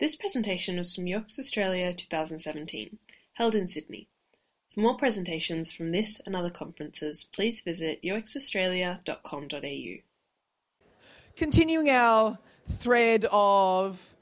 This 0.00 0.14
presentation 0.14 0.76
was 0.76 0.94
from 0.94 1.12
UX 1.12 1.40
Australia 1.40 1.92
2017, 1.92 2.98
held 3.32 3.56
in 3.56 3.66
Sydney. 3.66 4.06
For 4.68 4.78
more 4.80 4.96
presentations 4.96 5.72
from 5.72 5.90
this 5.90 6.20
and 6.24 6.36
other 6.36 6.50
conferences, 6.50 7.24
please 7.24 7.62
visit 7.62 8.00
uxaustralia.com.au. 8.04 10.02
Continuing 11.34 11.90
our 11.90 12.38
thread 12.68 13.26
of 13.32 14.14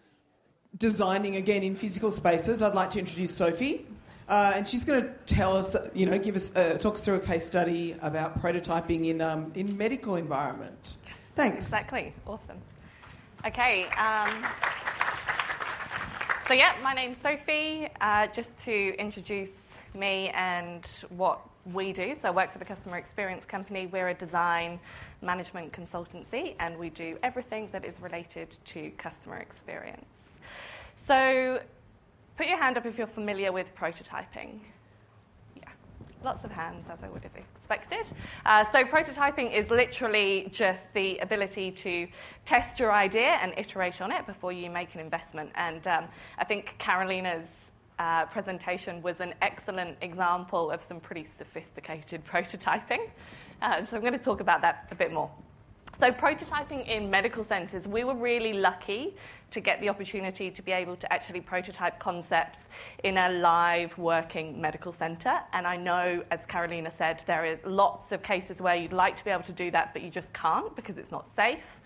designing 0.79 1.37
again 1.37 1.63
in 1.63 1.75
physical 1.77 2.11
spaces, 2.11 2.63
I'd 2.63 2.75
like 2.75 2.89
to 2.91 2.99
introduce 2.99 3.35
Sophie. 3.35 3.85
Uh, 4.29 4.53
and 4.57 4.67
she's 4.67 4.85
going 4.85 5.03
to 5.03 5.11
tell 5.27 5.55
us, 5.55 5.77
you 5.95 6.07
know, 6.07 6.19
give 6.19 6.37
us, 6.37 6.57
uh, 6.57 6.79
talk 6.79 6.95
us 6.95 7.03
through 7.03 7.17
a 7.17 7.21
case 7.21 7.45
study 7.47 7.95
about 8.01 8.41
prototyping 8.43 9.09
in 9.09 9.21
um, 9.21 9.53
in 9.55 9.77
medical 9.77 10.17
environment. 10.17 10.97
Thanks. 11.35 11.67
Exactly. 11.67 12.15
Awesome. 12.27 12.57
Okay. 13.45 13.85
Um, 13.91 14.45
so 16.47 16.55
yeah, 16.55 16.75
my 16.83 16.93
name's 16.95 17.19
Sophie. 17.23 17.89
Uh, 18.01 18.27
just 18.29 18.57
to 18.59 18.97
introduce 18.99 19.79
me 19.95 20.29
and 20.31 20.87
what 21.11 21.41
we 21.73 21.93
do. 21.93 22.15
So 22.15 22.29
I 22.29 22.31
work 22.31 22.53
for 22.53 22.59
the 22.59 22.65
Customer 22.65 22.99
Experience 22.99 23.45
Company. 23.45 23.87
We're 23.87 24.09
a 24.09 24.15
design 24.15 24.79
management 25.23 25.73
consultancy, 25.73 26.55
and 26.61 26.79
we 26.79 26.91
do 26.91 27.19
everything 27.23 27.69
that 27.73 27.85
is 27.85 28.01
related 28.01 28.51
to 28.67 28.91
customer 28.91 29.37
experience. 29.37 30.05
So 30.95 31.61
Put 32.37 32.49
your 32.49 32.59
hand 32.59 32.77
up 32.77 32.85
if 32.85 32.99
you're 32.99 33.07
familiar 33.07 33.51
with 33.51 33.75
prototyping. 33.75 34.59
Lots 36.27 36.45
of 36.45 36.51
hands, 36.51 36.89
as 36.91 37.05
I 37.05 37.09
would 37.09 37.23
have 37.23 37.37
expected. 37.37 38.05
Uh, 38.45 38.65
so, 38.73 38.83
prototyping 38.83 39.53
is 39.53 39.71
literally 39.71 40.49
just 40.51 40.93
the 40.93 41.19
ability 41.19 41.71
to 41.71 42.09
test 42.45 42.81
your 42.81 42.93
idea 42.93 43.39
and 43.41 43.55
iterate 43.57 44.01
on 44.01 44.11
it 44.11 44.27
before 44.27 44.51
you 44.51 44.69
make 44.69 44.93
an 44.97 45.01
investment. 45.01 45.53
And 45.55 45.87
um, 45.87 46.09
I 46.37 46.43
think 46.43 46.75
Carolina's 46.79 47.71
uh, 48.01 48.27
presentation 48.27 49.01
was 49.03 49.21
an 49.21 49.35
excellent 49.41 49.99
example 50.01 50.73
of 50.73 50.83
some 50.83 50.99
pretty 50.99 51.23
sophisticated 51.23 52.25
prototyping. 52.33 53.09
Uh, 53.63 53.87
so, 53.87 53.95
I'm 53.95 54.03
going 54.03 54.13
to 54.13 54.19
talk 54.19 54.41
about 54.41 54.63
that 54.63 54.89
a 54.91 54.97
bit 54.97 55.13
more. 55.13 55.31
So, 55.99 56.13
prototyping 56.13 56.87
in 56.87 57.09
medical 57.09 57.43
centres, 57.43 57.89
we 57.89 58.05
were 58.05 58.15
really 58.15 58.53
lucky 58.53 59.17
to 59.49 59.61
get 59.61 59.81
the 59.81 59.89
opportunity 59.89 60.51
to 60.51 60.61
be 60.61 60.71
able 60.71 60.95
to 60.95 61.11
actually 61.11 61.41
prototype 61.41 61.99
concepts 61.99 62.69
in 63.03 63.17
a 63.17 63.31
live 63.31 63.97
working 63.97 64.61
medical 64.61 64.93
centre. 64.93 65.41
And 65.55 65.67
I 65.67 65.79
know, 65.79 66.23
as 66.31 66.45
Carolina 66.45 66.91
said, 66.91 67.23
there 67.27 67.47
are 67.47 67.59
lots 67.65 68.13
of 68.13 68.23
cases 68.23 68.61
where 68.61 68.77
you'd 68.77 68.93
like 68.93 69.17
to 69.17 69.25
be 69.25 69.31
able 69.31 69.45
to 69.45 69.55
do 69.55 69.71
that, 69.71 69.95
but 69.95 70.03
you 70.03 70.11
just 70.11 70.35
can't 70.35 70.77
because 70.77 70.99
it's 70.99 71.11
not 71.11 71.27
safe. 71.27 71.81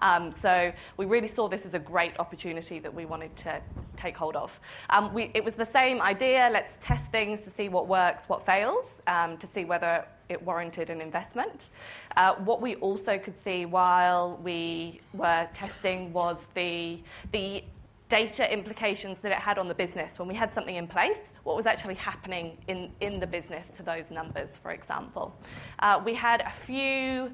Um, 0.00 0.30
so 0.30 0.72
we 0.96 1.06
really 1.06 1.26
saw 1.26 1.48
this 1.48 1.66
as 1.66 1.74
a 1.74 1.80
great 1.80 2.16
opportunity 2.20 2.78
that 2.78 2.94
we 2.94 3.04
wanted 3.04 3.34
to 3.38 3.60
take 3.96 4.16
hold 4.16 4.36
of. 4.36 4.60
Um, 4.90 5.12
we, 5.12 5.32
it 5.34 5.44
was 5.44 5.56
the 5.56 5.66
same 5.66 6.00
idea 6.00 6.48
let's 6.52 6.76
test 6.80 7.10
things 7.10 7.40
to 7.40 7.50
see 7.50 7.68
what 7.68 7.88
works, 7.88 8.28
what 8.28 8.46
fails, 8.46 9.02
um, 9.08 9.36
to 9.38 9.46
see 9.48 9.64
whether 9.64 10.04
it 10.28 10.42
warranted 10.42 10.90
an 10.90 11.00
investment. 11.00 11.70
Uh, 12.16 12.34
what 12.36 12.60
we 12.60 12.76
also 12.76 13.18
could 13.18 13.36
see 13.36 13.66
while 13.66 14.38
we 14.42 15.00
were 15.12 15.48
testing 15.52 16.12
was 16.12 16.46
the, 16.54 16.98
the 17.32 17.62
data 18.08 18.50
implications 18.52 19.18
that 19.20 19.32
it 19.32 19.38
had 19.38 19.58
on 19.58 19.66
the 19.66 19.74
business 19.74 20.18
when 20.18 20.28
we 20.28 20.34
had 20.34 20.52
something 20.52 20.76
in 20.76 20.86
place, 20.86 21.32
what 21.42 21.56
was 21.56 21.66
actually 21.66 21.94
happening 21.94 22.56
in, 22.68 22.90
in 23.00 23.18
the 23.18 23.26
business 23.26 23.68
to 23.76 23.82
those 23.82 24.10
numbers, 24.10 24.58
for 24.58 24.70
example. 24.70 25.34
Uh, 25.80 26.00
we 26.04 26.14
had 26.14 26.40
a 26.42 26.50
few 26.50 27.32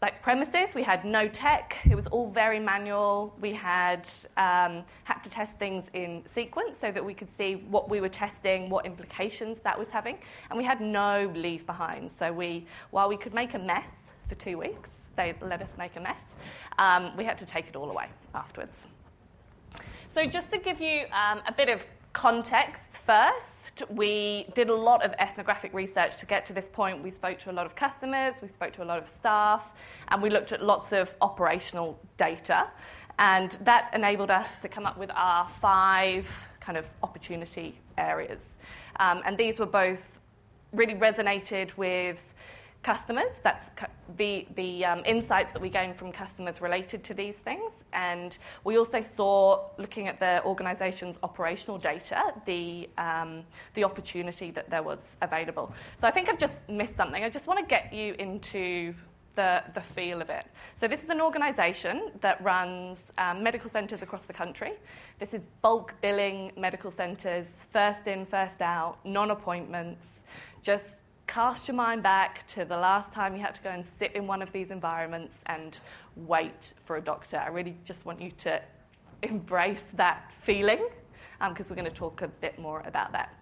like 0.00 0.22
premises. 0.22 0.74
We 0.74 0.82
had 0.82 1.04
no 1.04 1.28
tech. 1.28 1.78
It 1.90 1.96
was 1.96 2.06
all 2.06 2.30
very 2.30 2.60
manual. 2.60 3.34
We 3.40 3.52
had 3.52 4.08
um, 4.36 4.84
had 5.04 5.24
to 5.24 5.30
test 5.30 5.58
things 5.58 5.90
in 5.92 6.22
sequence 6.24 6.78
so 6.78 6.92
that 6.92 7.04
we 7.04 7.14
could 7.14 7.30
see 7.30 7.56
what 7.56 7.90
we 7.90 8.00
were 8.00 8.08
testing, 8.08 8.70
what 8.70 8.86
implications 8.86 9.60
that 9.60 9.76
was 9.76 9.90
having, 9.90 10.18
and 10.50 10.58
we 10.58 10.64
had 10.64 10.80
no 10.80 11.32
leave 11.34 11.66
behind. 11.66 12.10
So 12.10 12.32
we, 12.32 12.66
while 12.90 13.08
we 13.08 13.16
could 13.16 13.34
make 13.34 13.54
a 13.54 13.58
mess 13.58 13.90
for 14.28 14.36
two 14.36 14.56
weeks, 14.58 14.90
they 15.16 15.34
let 15.40 15.60
us 15.62 15.70
make 15.76 15.96
a 15.96 16.00
mess. 16.00 16.22
Um, 16.78 17.16
we 17.16 17.24
had 17.24 17.38
to 17.38 17.46
take 17.46 17.66
it 17.66 17.74
all 17.74 17.90
away 17.90 18.06
afterwards. 18.34 18.86
So 20.14 20.26
just 20.26 20.50
to 20.52 20.58
give 20.58 20.80
you 20.80 21.06
um, 21.12 21.40
a 21.46 21.52
bit 21.52 21.68
of 21.68 21.84
context 22.18 23.00
first. 23.06 23.84
We 23.88 24.46
did 24.52 24.70
a 24.70 24.74
lot 24.74 25.04
of 25.04 25.14
ethnographic 25.20 25.72
research 25.72 26.16
to 26.16 26.26
get 26.26 26.44
to 26.46 26.52
this 26.52 26.68
point. 26.68 27.00
We 27.00 27.12
spoke 27.12 27.38
to 27.38 27.52
a 27.52 27.56
lot 27.58 27.64
of 27.64 27.76
customers, 27.76 28.34
we 28.42 28.48
spoke 28.48 28.72
to 28.72 28.82
a 28.82 28.88
lot 28.92 28.98
of 28.98 29.06
staff, 29.06 29.72
and 30.08 30.20
we 30.20 30.28
looked 30.28 30.50
at 30.50 30.60
lots 30.60 30.92
of 30.92 31.14
operational 31.20 31.96
data. 32.16 32.66
And 33.20 33.52
that 33.62 33.90
enabled 33.94 34.32
us 34.32 34.48
to 34.62 34.68
come 34.68 34.84
up 34.84 34.98
with 34.98 35.12
our 35.14 35.48
five 35.60 36.26
kind 36.58 36.76
of 36.76 36.86
opportunity 37.04 37.78
areas. 37.98 38.58
Um, 38.98 39.22
and 39.24 39.38
these 39.38 39.60
were 39.60 39.72
both 39.84 40.18
really 40.72 40.96
resonated 40.96 41.76
with 41.76 42.34
customers. 42.82 43.40
That's 43.42 43.70
the, 44.16 44.46
the 44.54 44.84
um, 44.84 45.02
insights 45.04 45.52
that 45.52 45.60
we 45.60 45.68
gained 45.68 45.96
from 45.96 46.12
customers 46.12 46.60
related 46.60 47.04
to 47.04 47.14
these 47.14 47.40
things. 47.40 47.84
And 47.92 48.36
we 48.64 48.78
also 48.78 49.00
saw, 49.00 49.68
looking 49.78 50.08
at 50.08 50.20
the 50.20 50.42
organisation's 50.44 51.18
operational 51.22 51.78
data, 51.78 52.32
the, 52.44 52.88
um, 52.98 53.44
the 53.74 53.84
opportunity 53.84 54.50
that 54.52 54.70
there 54.70 54.82
was 54.82 55.16
available. 55.22 55.72
So 55.96 56.06
I 56.06 56.10
think 56.10 56.28
I've 56.28 56.38
just 56.38 56.66
missed 56.68 56.96
something. 56.96 57.24
I 57.24 57.28
just 57.28 57.46
want 57.46 57.58
to 57.58 57.66
get 57.66 57.92
you 57.92 58.14
into 58.18 58.94
the, 59.38 59.62
the 59.72 59.80
feel 59.80 60.20
of 60.20 60.30
it. 60.30 60.46
So, 60.74 60.88
this 60.88 61.04
is 61.04 61.10
an 61.10 61.20
organisation 61.20 62.10
that 62.22 62.42
runs 62.42 63.12
um, 63.18 63.40
medical 63.40 63.70
centres 63.70 64.02
across 64.02 64.24
the 64.24 64.32
country. 64.32 64.72
This 65.20 65.32
is 65.32 65.42
bulk 65.62 65.94
billing 66.00 66.50
medical 66.56 66.90
centres, 66.90 67.68
first 67.70 68.08
in, 68.08 68.26
first 68.26 68.60
out, 68.60 68.98
non 69.04 69.30
appointments, 69.30 70.22
just 70.60 70.88
cast 71.28 71.68
your 71.68 71.76
mind 71.76 72.02
back 72.02 72.44
to 72.48 72.64
the 72.64 72.76
last 72.76 73.12
time 73.12 73.36
you 73.36 73.40
had 73.40 73.54
to 73.54 73.60
go 73.60 73.68
and 73.68 73.86
sit 73.86 74.12
in 74.12 74.26
one 74.26 74.42
of 74.42 74.50
these 74.50 74.70
environments 74.70 75.36
and 75.46 75.78
wait 76.16 76.72
for 76.82 76.96
a 76.96 77.00
doctor. 77.00 77.36
I 77.36 77.48
really 77.48 77.76
just 77.84 78.06
want 78.06 78.20
you 78.20 78.32
to 78.38 78.60
embrace 79.22 79.92
that 79.94 80.32
feeling 80.32 80.88
because 81.48 81.70
um, 81.70 81.76
we're 81.76 81.80
going 81.80 81.92
to 81.92 81.96
talk 81.96 82.22
a 82.22 82.28
bit 82.28 82.58
more 82.58 82.82
about 82.86 83.12
that. 83.12 83.34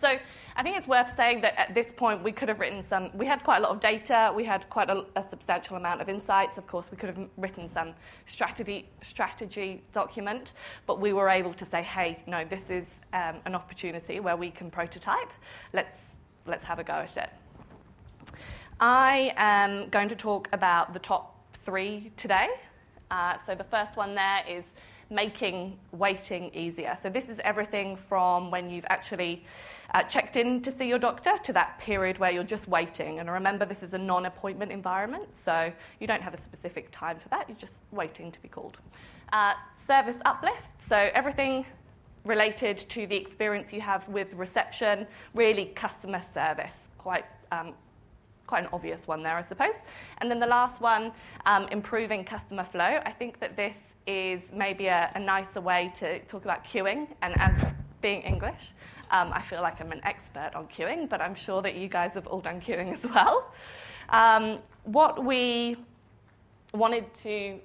So 0.00 0.18
I 0.54 0.62
think 0.62 0.76
it's 0.76 0.86
worth 0.86 1.16
saying 1.16 1.40
that 1.40 1.58
at 1.58 1.74
this 1.74 1.90
point 1.94 2.22
we 2.22 2.30
could 2.30 2.48
have 2.50 2.60
written 2.60 2.82
some, 2.82 3.10
we 3.14 3.24
had 3.24 3.42
quite 3.42 3.56
a 3.56 3.60
lot 3.60 3.70
of 3.70 3.80
data, 3.80 4.30
we 4.36 4.44
had 4.44 4.68
quite 4.68 4.90
a, 4.90 5.06
a 5.16 5.22
substantial 5.22 5.76
amount 5.76 6.02
of 6.02 6.10
insights. 6.10 6.58
Of 6.58 6.66
course, 6.66 6.90
we 6.90 6.98
could 6.98 7.08
have 7.08 7.28
written 7.38 7.72
some 7.72 7.94
strategy, 8.26 8.90
strategy 9.00 9.82
document, 9.92 10.52
but 10.86 11.00
we 11.00 11.14
were 11.14 11.30
able 11.30 11.54
to 11.54 11.64
say, 11.64 11.82
hey, 11.82 12.22
no, 12.26 12.44
this 12.44 12.68
is 12.70 13.00
um, 13.14 13.36
an 13.46 13.54
opportunity 13.54 14.20
where 14.20 14.36
we 14.36 14.50
can 14.50 14.70
prototype. 14.70 15.32
Let's 15.72 16.18
let's 16.46 16.64
have 16.64 16.78
a 16.78 16.84
go 16.84 16.94
at 16.94 17.16
it. 17.16 17.30
I 18.80 19.32
am 19.36 19.88
going 19.88 20.08
to 20.08 20.16
talk 20.16 20.48
about 20.52 20.92
the 20.92 20.98
top 20.98 21.54
three 21.54 22.10
today. 22.16 22.48
Uh, 23.10 23.36
so 23.46 23.54
the 23.54 23.64
first 23.64 23.96
one 23.96 24.14
there 24.14 24.42
is 24.48 24.64
making 25.10 25.78
waiting 25.92 26.50
easier. 26.54 26.96
So 27.00 27.08
this 27.08 27.28
is 27.28 27.38
everything 27.40 27.96
from 27.96 28.50
when 28.50 28.70
you've 28.70 28.86
actually 28.88 29.44
uh, 29.94 30.02
checked 30.02 30.36
in 30.36 30.60
to 30.62 30.72
see 30.72 30.88
your 30.88 30.98
doctor 30.98 31.36
to 31.42 31.52
that 31.52 31.78
period 31.78 32.18
where 32.18 32.30
you're 32.30 32.42
just 32.42 32.68
waiting. 32.68 33.20
And 33.20 33.30
remember, 33.30 33.64
this 33.64 33.82
is 33.82 33.94
a 33.94 33.98
non 33.98 34.26
appointment 34.26 34.72
environment, 34.72 35.34
so 35.34 35.72
you 36.00 36.06
don't 36.06 36.22
have 36.22 36.34
a 36.34 36.38
specific 36.38 36.90
time 36.90 37.18
for 37.18 37.28
that, 37.28 37.48
you're 37.48 37.56
just 37.56 37.82
waiting 37.92 38.32
to 38.32 38.42
be 38.42 38.48
called. 38.48 38.78
Uh, 39.32 39.54
service 39.74 40.18
uplift, 40.24 40.80
so 40.80 41.10
everything 41.14 41.64
related 42.24 42.78
to 42.78 43.06
the 43.06 43.16
experience 43.16 43.72
you 43.72 43.80
have 43.80 44.08
with 44.08 44.34
reception, 44.34 45.06
really 45.34 45.66
customer 45.66 46.22
service, 46.22 46.88
quite, 46.98 47.24
um, 47.52 47.74
quite 48.46 48.64
an 48.64 48.70
obvious 48.72 49.06
one 49.06 49.22
there, 49.22 49.36
I 49.36 49.42
suppose. 49.42 49.74
And 50.18 50.30
then 50.30 50.40
the 50.40 50.46
last 50.46 50.80
one, 50.80 51.12
um, 51.46 51.68
improving 51.70 52.24
customer 52.24 52.64
flow. 52.64 53.00
I 53.04 53.10
think 53.10 53.38
that 53.40 53.56
this 53.56 53.78
is 54.06 54.52
maybe 54.52 54.86
a, 54.86 55.10
a, 55.14 55.20
nicer 55.20 55.60
way 55.60 55.90
to 55.94 56.18
talk 56.20 56.44
about 56.44 56.64
queuing, 56.64 57.08
and 57.22 57.34
as 57.38 57.72
being 58.00 58.22
English, 58.22 58.72
um, 59.10 59.30
I 59.32 59.40
feel 59.40 59.62
like 59.62 59.80
I'm 59.80 59.92
an 59.92 60.00
expert 60.04 60.50
on 60.54 60.66
queuing, 60.66 61.08
but 61.08 61.20
I'm 61.20 61.34
sure 61.34 61.62
that 61.62 61.74
you 61.74 61.88
guys 61.88 62.14
have 62.14 62.26
all 62.26 62.40
done 62.40 62.60
queuing 62.60 62.92
as 62.92 63.06
well. 63.06 63.52
Um, 64.10 64.60
what 64.84 65.24
we 65.24 65.76
wanted 66.74 67.12
to, 67.14 67.60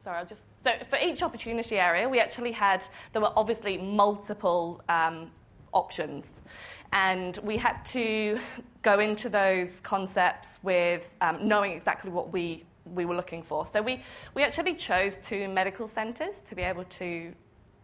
sorry, 0.00 0.18
I'll 0.18 0.26
just 0.26 0.42
so 0.64 0.72
for 0.88 0.98
each 0.98 1.22
opportunity 1.22 1.78
area, 1.78 2.08
we 2.08 2.20
actually 2.20 2.52
had, 2.52 2.86
there 3.12 3.22
were 3.22 3.32
obviously 3.36 3.78
multiple 3.78 4.82
um, 4.88 5.30
options. 5.72 6.42
And 6.92 7.38
we 7.38 7.56
had 7.56 7.84
to 7.86 8.38
go 8.82 8.98
into 8.98 9.28
those 9.28 9.80
concepts 9.80 10.58
with 10.62 11.14
um, 11.20 11.46
knowing 11.46 11.72
exactly 11.72 12.10
what 12.10 12.32
we, 12.32 12.64
we 12.84 13.04
were 13.04 13.14
looking 13.14 13.42
for. 13.42 13.64
So 13.66 13.80
we, 13.80 14.02
we 14.34 14.42
actually 14.42 14.74
chose 14.74 15.18
two 15.22 15.48
medical 15.48 15.86
centres 15.86 16.40
to 16.48 16.54
be 16.54 16.62
able 16.62 16.84
to 16.84 17.32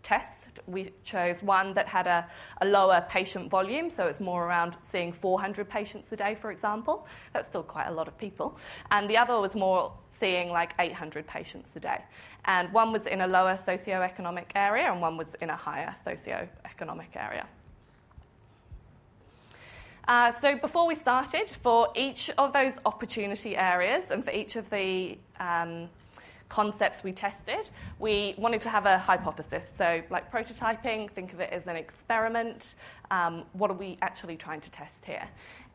test. 0.06 0.60
We 0.68 0.92
chose 1.02 1.42
one 1.42 1.74
that 1.74 1.88
had 1.88 2.06
a, 2.06 2.24
a 2.60 2.66
lower 2.66 3.04
patient 3.08 3.50
volume, 3.50 3.90
so 3.90 4.06
it's 4.06 4.20
more 4.20 4.46
around 4.46 4.76
seeing 4.82 5.12
400 5.12 5.68
patients 5.68 6.12
a 6.12 6.16
day, 6.16 6.36
for 6.36 6.52
example. 6.52 7.06
That's 7.32 7.48
still 7.48 7.64
quite 7.64 7.88
a 7.88 7.92
lot 7.92 8.06
of 8.06 8.16
people. 8.16 8.56
And 8.92 9.10
the 9.10 9.16
other 9.16 9.40
was 9.40 9.56
more 9.56 9.92
seeing 10.08 10.50
like 10.50 10.74
800 10.78 11.26
patients 11.26 11.74
a 11.74 11.80
day. 11.80 12.00
And 12.44 12.72
one 12.72 12.92
was 12.92 13.06
in 13.06 13.22
a 13.22 13.26
lower 13.26 13.54
socioeconomic 13.54 14.50
area, 14.54 14.92
and 14.92 15.00
one 15.00 15.16
was 15.16 15.34
in 15.34 15.50
a 15.50 15.56
higher 15.56 15.92
socioeconomic 16.06 17.16
area. 17.16 17.46
Uh, 20.06 20.30
so 20.40 20.56
before 20.56 20.86
we 20.86 20.94
started, 20.94 21.50
for 21.50 21.88
each 21.96 22.30
of 22.38 22.52
those 22.52 22.74
opportunity 22.86 23.56
areas 23.56 24.12
and 24.12 24.24
for 24.24 24.30
each 24.30 24.54
of 24.54 24.70
the 24.70 25.18
um, 25.40 25.88
concepts 26.48 27.02
we 27.02 27.12
tested, 27.12 27.68
we 27.98 28.34
wanted 28.36 28.60
to 28.62 28.68
have 28.68 28.86
a 28.86 28.98
hypothesis. 28.98 29.70
So, 29.74 30.02
like 30.10 30.30
prototyping, 30.30 31.10
think 31.10 31.32
of 31.32 31.40
it 31.40 31.50
as 31.52 31.66
an 31.66 31.76
experiment. 31.76 32.74
Um, 33.10 33.44
what 33.52 33.70
are 33.70 33.74
we 33.74 33.98
actually 34.02 34.36
trying 34.36 34.60
to 34.60 34.70
test 34.70 35.04
here? 35.04 35.26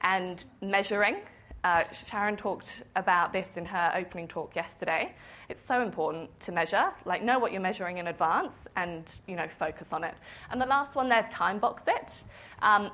And 0.02 0.44
measuring. 0.62 1.18
Uh, 1.64 1.84
Sharon 1.92 2.36
talked 2.36 2.82
about 2.96 3.32
this 3.32 3.56
in 3.56 3.66
her 3.66 3.94
opening 3.96 4.28
talk 4.28 4.56
yesterday. 4.56 5.14
It's 5.48 5.62
so 5.62 5.84
important 5.84 6.40
to 6.42 6.52
measure, 6.52 6.92
like 7.06 7.22
know 7.22 7.38
what 7.38 7.52
you're 7.52 7.62
measuring 7.62 8.00
in 8.00 8.08
advance, 8.08 8.68
and 8.76 9.14
you 9.28 9.36
know 9.36 9.48
focus 9.48 9.94
on 9.94 10.04
it. 10.04 10.16
And 10.50 10.60
the 10.60 10.66
last 10.66 10.96
one 10.96 11.08
there, 11.08 11.28
time 11.30 11.60
box 11.60 11.84
it. 11.86 12.24
Um, 12.64 12.90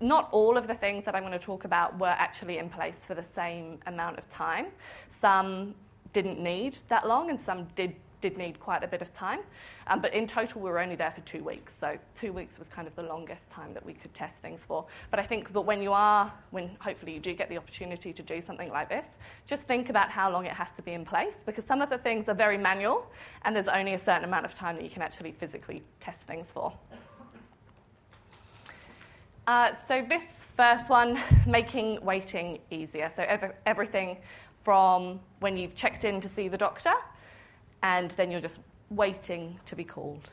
not 0.00 0.28
all 0.32 0.56
of 0.56 0.66
the 0.66 0.74
things 0.74 1.04
that 1.04 1.14
I'm 1.14 1.22
going 1.22 1.32
to 1.32 1.38
talk 1.38 1.64
about 1.64 1.98
were 1.98 2.06
actually 2.06 2.58
in 2.58 2.68
place 2.68 3.04
for 3.04 3.14
the 3.14 3.22
same 3.22 3.78
amount 3.86 4.18
of 4.18 4.28
time. 4.28 4.66
Some 5.08 5.74
didn't 6.12 6.38
need 6.38 6.78
that 6.88 7.06
long, 7.06 7.30
and 7.30 7.40
some 7.40 7.66
did 7.74 7.94
did 8.20 8.36
need 8.36 8.58
quite 8.58 8.82
a 8.82 8.88
bit 8.88 9.02
of 9.02 9.12
time. 9.12 9.40
Um, 9.86 10.00
but 10.00 10.12
in 10.12 10.26
total, 10.26 10.60
we 10.60 10.70
were 10.70 10.78
only 10.78 10.96
there 10.96 11.10
for 11.10 11.20
two 11.22 11.42
weeks. 11.42 11.74
So 11.74 11.98
two 12.14 12.32
weeks 12.32 12.58
was 12.58 12.68
kind 12.68 12.88
of 12.88 12.94
the 12.96 13.02
longest 13.02 13.50
time 13.50 13.72
that 13.74 13.84
we 13.84 13.92
could 13.92 14.12
test 14.14 14.42
things 14.42 14.64
for. 14.64 14.84
But 15.10 15.20
I 15.20 15.22
think 15.22 15.52
that 15.52 15.60
when 15.60 15.82
you 15.82 15.92
are, 15.92 16.32
when 16.50 16.70
hopefully 16.80 17.14
you 17.14 17.20
do 17.20 17.34
get 17.34 17.48
the 17.48 17.56
opportunity 17.56 18.12
to 18.12 18.22
do 18.22 18.40
something 18.40 18.70
like 18.70 18.88
this, 18.88 19.18
just 19.46 19.66
think 19.66 19.88
about 19.88 20.10
how 20.10 20.30
long 20.30 20.46
it 20.46 20.52
has 20.52 20.72
to 20.72 20.82
be 20.82 20.92
in 20.92 21.04
place 21.04 21.42
because 21.44 21.64
some 21.64 21.80
of 21.80 21.90
the 21.90 21.98
things 21.98 22.28
are 22.28 22.34
very 22.34 22.58
manual 22.58 23.06
and 23.42 23.54
there's 23.54 23.68
only 23.68 23.94
a 23.94 23.98
certain 23.98 24.24
amount 24.24 24.44
of 24.44 24.54
time 24.54 24.76
that 24.76 24.84
you 24.84 24.90
can 24.90 25.02
actually 25.02 25.32
physically 25.32 25.82
test 26.00 26.22
things 26.22 26.52
for. 26.52 26.72
Uh, 29.46 29.72
so 29.86 30.04
this 30.06 30.50
first 30.54 30.90
one, 30.90 31.18
making 31.46 32.04
waiting 32.04 32.58
easier. 32.70 33.08
So 33.08 33.22
ev- 33.22 33.54
everything 33.64 34.18
from 34.60 35.20
when 35.40 35.56
you've 35.56 35.74
checked 35.74 36.04
in 36.04 36.20
to 36.20 36.28
see 36.28 36.48
the 36.48 36.58
doctor 36.58 36.92
and 37.82 38.10
then 38.12 38.30
you're 38.30 38.40
just 38.40 38.58
waiting 38.90 39.58
to 39.66 39.76
be 39.76 39.84
called. 39.84 40.30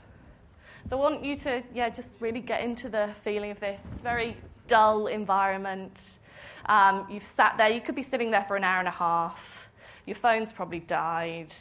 So 0.89 0.97
I 0.97 0.99
want 0.99 1.23
you 1.23 1.35
to, 1.37 1.63
yeah, 1.73 1.89
just 1.89 2.21
really 2.21 2.41
get 2.41 2.61
into 2.61 2.89
the 2.89 3.09
feeling 3.23 3.51
of 3.51 3.59
this. 3.59 3.81
It's 3.91 3.99
a 3.99 4.03
very 4.03 4.37
dull 4.67 5.07
environment. 5.07 6.19
Um, 6.67 7.07
you've 7.09 7.23
sat 7.23 7.57
there, 7.57 7.69
you 7.69 7.81
could 7.81 7.95
be 7.95 8.03
sitting 8.03 8.31
there 8.31 8.43
for 8.43 8.55
an 8.55 8.63
hour 8.63 8.79
and 8.79 8.87
a 8.87 8.91
half. 8.91 9.69
Your 10.05 10.15
phone's 10.15 10.53
probably 10.53 10.79
died. 10.79 11.53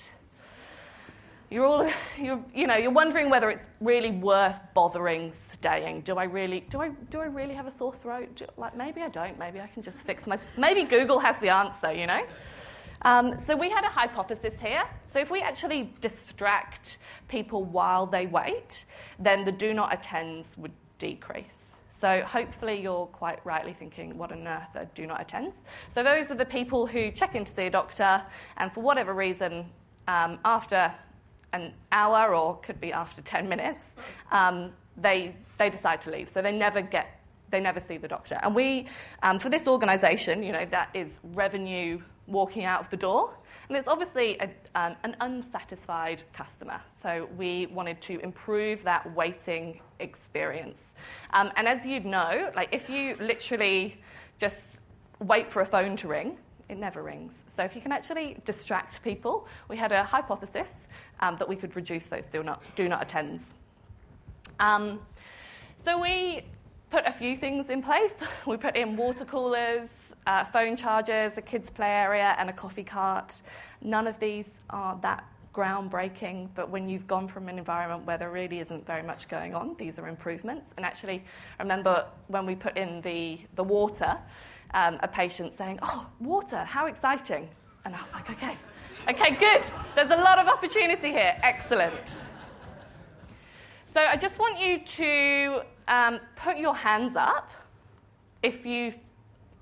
You're 1.55 1.67
all, 1.67 1.89
you're, 2.21 2.45
you 2.53 2.67
know, 2.67 2.75
you're 2.75 2.91
wondering 2.91 3.31
whether 3.31 3.49
it's 3.49 3.69
really 3.81 4.11
worth 4.11 4.59
bothering 4.75 5.33
staying. 5.33 6.01
Do 6.01 6.17
I 6.17 6.25
really, 6.25 6.67
do 6.69 6.83
I, 6.83 6.89
do 7.11 7.21
I 7.21 7.27
really 7.27 7.55
have 7.55 7.69
a 7.69 7.71
sore 7.71 7.95
throat? 7.95 8.35
Do, 8.35 8.47
like 8.57 8.77
maybe 8.77 9.03
I 9.03 9.09
don't. 9.09 9.39
Maybe 9.39 9.61
I 9.61 9.69
can 9.69 9.81
just 9.81 10.05
fix 10.05 10.27
my. 10.27 10.37
Maybe 10.57 10.83
Google 10.83 11.21
has 11.21 11.39
the 11.39 11.51
answer. 11.51 11.93
You 11.93 12.09
know. 12.09 12.27
Um, 13.03 13.39
so 13.39 13.55
we 13.55 13.71
had 13.71 13.85
a 13.85 13.89
hypothesis 13.89 14.55
here. 14.61 14.83
So 15.07 15.21
if 15.21 15.31
we 15.31 15.43
actually 15.43 15.95
distract 16.01 16.99
people 17.29 17.63
while 17.63 18.05
they 18.05 18.27
wait, 18.27 18.85
then 19.21 19.45
the 19.45 19.53
do 19.53 19.75
not 19.75 19.95
attends 19.95 20.59
would 20.59 20.73
decrease. 20.99 21.77
So 21.89 22.23
hopefully 22.27 22.83
you're 22.83 23.07
quite 23.07 23.39
rightly 23.47 23.75
thinking, 23.75 24.19
what 24.19 24.33
on 24.33 24.49
earth 24.49 24.75
are 24.75 24.87
do 24.95 25.07
not 25.07 25.21
attends? 25.21 25.63
So 25.91 26.03
those 26.03 26.33
are 26.33 26.35
the 26.35 26.45
people 26.45 26.87
who 26.87 27.13
check 27.13 27.37
in 27.37 27.45
to 27.45 27.53
see 27.53 27.67
a 27.67 27.71
doctor, 27.71 28.23
and 28.57 28.73
for 28.73 28.81
whatever 28.81 29.15
reason, 29.15 29.67
um, 30.09 30.39
after 30.45 30.93
an 31.55 31.73
hour 31.93 32.35
or 32.35 32.59
could 32.59 32.81
be 32.81 32.93
after 32.93 33.23
10 33.23 33.49
minutes, 33.49 33.93
um, 34.31 34.73
they, 34.97 35.35
they 35.57 35.71
decide 35.71 36.03
to 36.03 36.11
leave. 36.11 36.29
So 36.29 36.43
they 36.43 36.53
never 36.53 36.83
get 36.83 37.21
they 37.51 37.61
never 37.61 37.79
see 37.79 37.99
the 37.99 38.09
doctor. 38.09 38.37
And 38.43 38.53
we, 38.53 38.89
um, 39.23 39.39
for 39.39 39.49
this 39.49 39.69
organisation, 39.69 40.43
you 40.43 40.51
know, 40.51 40.65
that 40.67 40.89
is 40.93 41.21
revenue 41.23 42.01
walking 42.27 42.65
out 42.65 42.81
of 42.81 42.91
the 42.91 42.97
door. 42.97 43.33
And 43.69 43.79
it's 43.79 43.87
obviously 43.87 44.37
a, 44.41 44.51
um, 44.75 44.97
an 45.05 45.17
unsatisfied 45.21 46.23
customer. 46.33 46.81
So 47.01 47.29
we 47.37 47.67
wanted 47.67 48.01
to 48.03 48.19
improve 48.21 48.83
that 48.83 49.15
waiting 49.15 49.81
experience. 50.01 50.95
Um, 51.33 51.53
and 51.57 51.69
as 51.69 51.87
you'd 51.87 52.05
know, 52.05 52.51
like 52.57 52.71
if 52.73 52.91
you 52.91 53.17
literally 53.21 54.01
just 54.39 54.81
wait 55.21 55.51
for 55.51 55.63
a 55.63 55.67
phone 55.67 55.97
to 55.99 56.09
ring, 56.09 56.39
it 56.75 56.81
never 56.81 57.03
rings. 57.03 57.45
So 57.47 57.63
if 57.63 57.75
you 57.77 57.81
can 57.81 57.93
actually 57.93 58.37
distract 58.45 59.03
people, 59.03 59.47
we 59.69 59.77
had 59.77 59.93
a 59.93 60.03
hypothesis 60.03 60.89
um, 61.21 61.37
that 61.39 61.49
we 61.49 61.57
could 61.57 61.75
reduce 61.77 62.09
those 62.09 62.27
do 62.27 62.43
not, 62.43 62.63
do 62.75 62.89
not 62.89 63.01
attends. 63.01 63.55
Um, 64.59 65.01
so 65.85 66.01
we 66.01 66.43
put 66.91 67.07
a 67.07 67.13
few 67.13 67.37
things 67.37 67.71
in 67.71 67.81
place. 67.81 68.15
We 68.47 68.57
put 68.57 68.77
in 68.77 68.97
water 68.97 69.25
coolers, 69.25 69.89
uh, 70.27 70.45
phone 70.45 70.77
chargers, 70.77 71.39
a 71.39 71.43
kids' 71.43 71.71
play 71.71 71.91
area, 71.91 72.35
and 72.39 72.51
a 72.51 72.53
coffee 72.53 72.85
cart. 72.85 73.41
None 73.81 74.07
of 74.07 74.19
these 74.19 74.51
are 74.71 74.99
that 75.03 75.25
groundbreaking, 75.53 76.49
but 76.57 76.69
when 76.69 76.89
you've 76.89 77.07
gone 77.07 77.29
from 77.29 77.49
an 77.49 77.59
environment 77.59 78.05
where 78.05 78.19
there 78.19 78.31
really 78.31 78.59
isn't 78.59 78.85
very 78.85 79.03
much 79.03 79.29
going 79.29 79.55
on, 79.55 79.77
these 79.77 80.01
are 80.01 80.09
improvements. 80.09 80.75
And 80.77 80.85
actually, 80.85 81.23
I 81.59 81.63
remember 81.63 82.07
when 82.27 82.45
we 82.45 82.57
put 82.57 82.77
in 82.77 83.01
the, 83.03 83.39
the 83.55 83.63
water, 83.63 84.19
um, 84.75 84.99
a 85.03 85.09
patient 85.09 85.55
saying, 85.55 85.79
Oh, 85.83 86.07
water, 86.21 86.59
how 86.59 86.87
exciting. 86.87 87.49
And 87.85 87.95
I 87.95 88.01
was 88.03 88.13
like, 88.13 88.31
Okay, 88.31 88.57
okay, 89.09 89.35
good. 89.37 89.63
There's 89.95 90.11
a 90.11 90.23
lot 90.23 90.39
of 90.39 90.47
opportunity 90.47 91.11
here. 91.11 91.37
Excellent. 91.43 92.23
So 93.95 94.01
I 94.01 94.17
just 94.17 94.39
want 94.39 94.61
you 94.61 94.81
to 94.81 95.63
um, 95.89 96.21
put 96.37 96.59
your 96.59 96.75
hands 96.75 97.17
up 97.17 97.51
if 98.43 98.67
you 98.67 98.93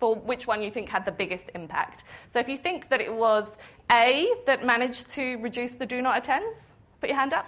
for 0.03 0.17
which 0.17 0.49
one 0.49 0.61
you 0.61 0.69
think 0.69 0.89
had 0.89 1.05
the 1.05 1.13
biggest 1.13 1.53
impact. 1.55 2.03
So 2.33 2.41
if 2.41 2.49
you 2.49 2.57
think 2.57 2.89
that 2.89 3.01
it 3.01 3.15
was 3.15 3.57
A 3.93 4.27
that 4.47 4.65
managed 4.65 5.09
to 5.11 5.37
reduce 5.37 5.77
the 5.77 5.87
do 5.87 6.03
not 6.03 6.19
attends, 6.19 6.73
put 7.01 7.09
your 7.09 7.17
hand 7.17 7.33
up. 7.33 7.47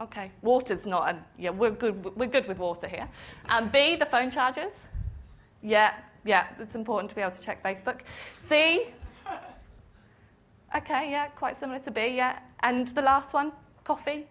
Okay, 0.00 0.32
water's 0.42 0.86
not 0.86 1.14
a, 1.14 1.18
yeah, 1.38 1.50
we're 1.50 1.70
good, 1.70 2.16
we're 2.16 2.26
good 2.26 2.48
with 2.48 2.58
water 2.58 2.88
here. 2.88 3.08
Um, 3.48 3.68
B, 3.68 3.94
the 3.94 4.06
phone 4.06 4.32
charges. 4.32 4.72
Yeah, 5.62 5.94
yeah, 6.24 6.46
it's 6.58 6.74
important 6.74 7.10
to 7.10 7.16
be 7.16 7.22
able 7.22 7.32
to 7.32 7.40
check 7.40 7.62
Facebook. 7.62 8.00
C, 8.48 8.86
okay, 10.76 11.10
yeah, 11.10 11.28
quite 11.28 11.56
similar 11.56 11.78
to 11.80 11.90
B, 11.90 12.16
yeah. 12.16 12.38
And 12.60 12.88
the 12.88 13.02
last 13.02 13.32
one, 13.34 13.52
coffee. 13.84 14.26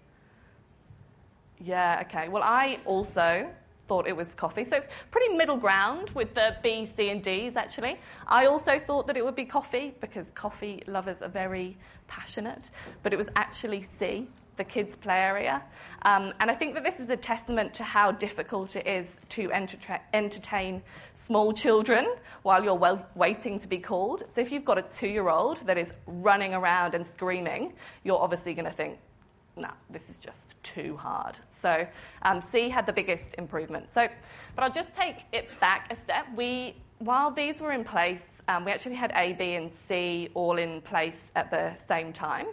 Yeah, 1.62 2.04
okay. 2.06 2.30
Well, 2.30 2.44
I 2.44 2.80
also 2.86 3.50
thought 3.90 4.08
it 4.08 4.16
was 4.16 4.36
coffee. 4.36 4.64
So 4.64 4.78
it's 4.78 4.88
pretty 5.10 5.36
middle 5.36 5.58
ground 5.58 6.12
with 6.12 6.36
the 6.36 6.56
B, 6.62 6.86
C, 6.86 7.10
and 7.10 7.24
D's 7.24 7.56
actually. 7.56 8.00
I 8.28 8.46
also 8.46 8.78
thought 8.78 9.08
that 9.08 9.18
it 9.18 9.26
would 9.26 9.36
be 9.36 9.46
coffee 9.46 9.96
because 10.00 10.32
coffee 10.32 10.84
lovers 10.86 11.22
are 11.24 11.30
very 11.30 11.76
passionate, 12.08 12.70
but 13.02 13.14
it 13.14 13.18
was 13.18 13.30
actually 13.36 13.82
C, 13.82 14.28
the 14.58 14.64
kids' 14.64 14.96
play 14.96 15.20
area. 15.20 15.64
Um, 16.04 16.34
and 16.40 16.52
I 16.52 16.54
think 16.54 16.76
that 16.76 16.84
this 16.84 17.00
is 17.00 17.10
a 17.10 17.18
testament 17.18 17.74
to 17.76 17.84
how 17.84 18.12
difficult 18.12 18.76
it 18.76 18.86
is 18.86 19.08
to 19.30 19.52
enter- 19.52 20.00
entertain 20.14 20.84
small 21.30 21.54
children 21.54 22.08
while 22.42 22.64
you're 22.64 22.74
well, 22.74 23.06
waiting 23.14 23.60
to 23.60 23.68
be 23.68 23.78
called. 23.78 24.24
So 24.28 24.42
if 24.42 24.52
you've 24.52 24.66
got 24.66 24.80
a 24.80 24.82
two 24.82 25.08
year 25.08 25.30
old 25.30 25.58
that 25.68 25.78
is 25.78 25.94
running 26.08 26.56
around 26.56 26.96
and 26.96 27.06
screaming, 27.06 27.74
you're 28.04 28.20
obviously 28.20 28.56
going 28.56 28.66
to 28.66 28.72
think, 28.72 28.98
no, 29.56 29.70
this 29.92 30.10
is 30.10 30.18
just 30.18 30.56
too 30.64 30.98
hard. 30.98 31.38
So 31.50 31.86
um, 32.24 32.42
C 32.42 32.68
had 32.68 32.88
the 32.88 32.94
biggest 32.94 33.36
improvement. 33.38 33.92
So, 33.92 34.08
but 34.56 34.64
I'll 34.64 34.72
just 34.72 34.92
take 34.96 35.26
it 35.32 35.48
back 35.60 35.94
a 35.94 35.96
step. 35.96 36.26
We, 36.36 36.74
while 36.98 37.30
these 37.30 37.62
were 37.62 37.74
in 37.74 37.84
place, 37.84 38.42
um, 38.48 38.66
we 38.66 38.72
actually 38.72 38.96
had 38.96 39.12
A, 39.14 39.34
B, 39.34 39.54
and 39.54 39.72
C 39.72 40.30
all 40.34 40.58
in 40.58 40.82
place 40.82 41.32
at 41.36 41.52
the 41.52 41.76
same 41.76 42.12
time. 42.12 42.48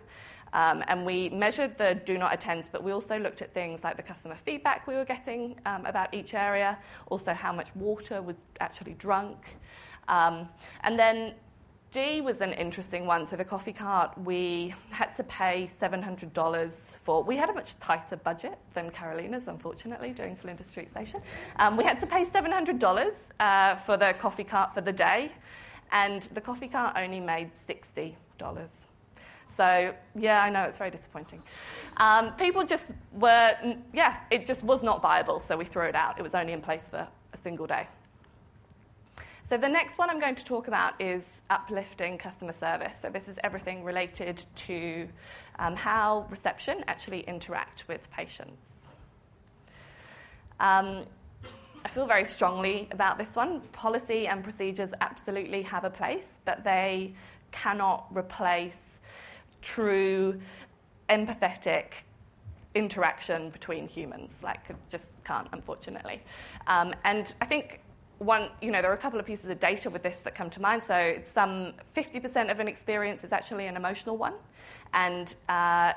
Um, 0.53 0.83
and 0.89 1.05
we 1.05 1.29
measured 1.31 1.77
the 1.77 2.01
do 2.05 2.17
not 2.19 2.33
attends, 2.33 2.69
but 2.69 2.83
we 2.83 2.93
also 2.93 3.19
looked 3.19 3.43
at 3.43 3.53
things 3.53 3.85
like 3.85 3.97
the 3.97 4.03
customer 4.03 4.37
feedback 4.37 4.87
we 4.87 4.95
were 4.95 5.05
getting 5.05 5.59
um, 5.67 5.85
about 5.87 6.15
each 6.15 6.35
area, 6.35 6.79
also 7.09 7.35
how 7.35 7.53
much 7.53 7.75
water 7.75 8.23
was 8.23 8.37
actually 8.61 8.95
drunk. 8.95 9.57
Um, 10.09 10.49
and 10.83 10.99
then 10.99 11.35
D 11.97 12.21
was 12.21 12.41
an 12.41 12.53
interesting 12.53 13.07
one. 13.07 13.25
So 13.27 13.37
the 13.37 13.45
coffee 13.45 13.73
cart, 13.73 14.13
we 14.19 14.75
had 14.91 15.15
to 15.15 15.25
pay 15.25 15.65
$700 15.67 16.73
for. 16.73 17.23
We 17.23 17.37
had 17.37 17.49
a 17.49 17.55
much 17.55 17.79
tighter 17.79 18.17
budget 18.17 18.59
than 18.75 18.91
Carolina's, 18.91 19.49
unfortunately, 19.49 20.11
doing 20.11 20.37
Flinders 20.37 20.67
Street 20.67 20.91
Station. 20.91 21.23
Um, 21.57 21.77
we 21.77 21.85
had 21.85 21.99
to 22.01 22.07
pay 22.07 22.25
$700 22.25 23.13
uh, 23.41 23.77
for 23.77 23.97
the 23.97 24.15
coffee 24.19 24.45
cart 24.45 24.75
for 24.75 24.81
the 24.81 24.93
day, 24.93 25.33
and 25.91 26.23
the 26.35 26.41
coffee 26.41 26.69
cart 26.69 26.97
only 26.97 27.21
made 27.21 27.53
$60. 27.55 28.15
So, 29.57 29.95
yeah, 30.15 30.43
I 30.43 30.51
know 30.51 30.65
it's 30.65 30.79
very 30.79 30.91
disappointing. 30.91 31.43
Um, 31.97 32.33
people 32.35 32.65
just 32.65 32.93
were, 33.13 33.57
yeah, 33.95 34.19
it 34.31 34.47
just 34.47 34.63
was 34.63 34.83
not 34.83 35.01
viable, 35.01 35.41
so 35.41 35.57
we 35.57 35.65
threw 35.65 35.85
it 35.85 35.95
out. 35.95 36.19
It 36.19 36.23
was 36.23 36.35
only 36.35 36.53
in 36.53 36.61
place 36.61 36.91
for 36.91 37.09
a 37.33 37.37
single 37.37 37.67
day. 37.67 37.87
So, 39.49 39.57
the 39.57 39.69
next 39.69 39.97
one 39.97 40.11
I'm 40.11 40.21
going 40.21 40.35
to 40.35 40.45
talk 40.45 40.69
about 40.69 41.01
is 41.01 41.41
uplifting 41.49 42.19
customer 42.19 42.53
service. 42.53 42.99
So, 43.01 43.09
this 43.09 43.29
is 43.29 43.39
everything 43.45 43.83
related 43.83 44.45
to 44.57 45.09
um, 45.59 45.75
how 45.75 46.27
reception 46.29 46.85
actually 46.89 47.21
interact 47.21 47.85
with 47.89 48.11
patients. 48.11 48.97
Um, 50.61 51.05
I 51.85 51.89
feel 51.89 52.07
very 52.07 52.25
strongly 52.25 52.89
about 52.91 53.17
this 53.17 53.37
one. 53.37 53.61
Policy 53.73 54.27
and 54.27 54.43
procedures 54.43 54.91
absolutely 55.01 55.63
have 55.63 55.85
a 55.85 55.91
place, 55.91 56.41
but 56.45 56.65
they 56.65 57.15
cannot 57.53 58.07
replace 58.11 58.86
true, 59.63 60.41
empathetic 61.09 62.03
interaction 62.75 63.51
between 63.51 63.89
humans. 63.89 64.39
Like, 64.43 64.69
just 64.91 65.23
can't, 65.25 65.49
unfortunately. 65.53 66.23
Um, 66.67 66.95
and 67.05 67.35
I 67.41 67.47
think 67.47 67.81
one, 68.19 68.51
you 68.63 68.71
know, 68.71 68.81
there 68.81 68.91
are 68.91 68.95
a 68.95 68.99
couple 68.99 69.21
of 69.21 69.27
pieces 69.27 69.51
of 69.51 69.59
data 69.59 69.91
with 69.91 70.03
this 70.03 70.19
that 70.21 70.35
come 70.35 70.49
to 70.51 70.61
mind. 70.61 70.83
So 70.83 70.95
it's 70.95 71.31
some 71.31 71.75
50% 71.95 72.51
of 72.51 72.61
an 72.61 72.69
experience 72.69 73.25
is 73.25 73.33
actually 73.33 73.67
an 73.67 73.77
emotional 73.77 74.17
one, 74.17 74.35
and 74.95 75.35
uh, 75.49 75.93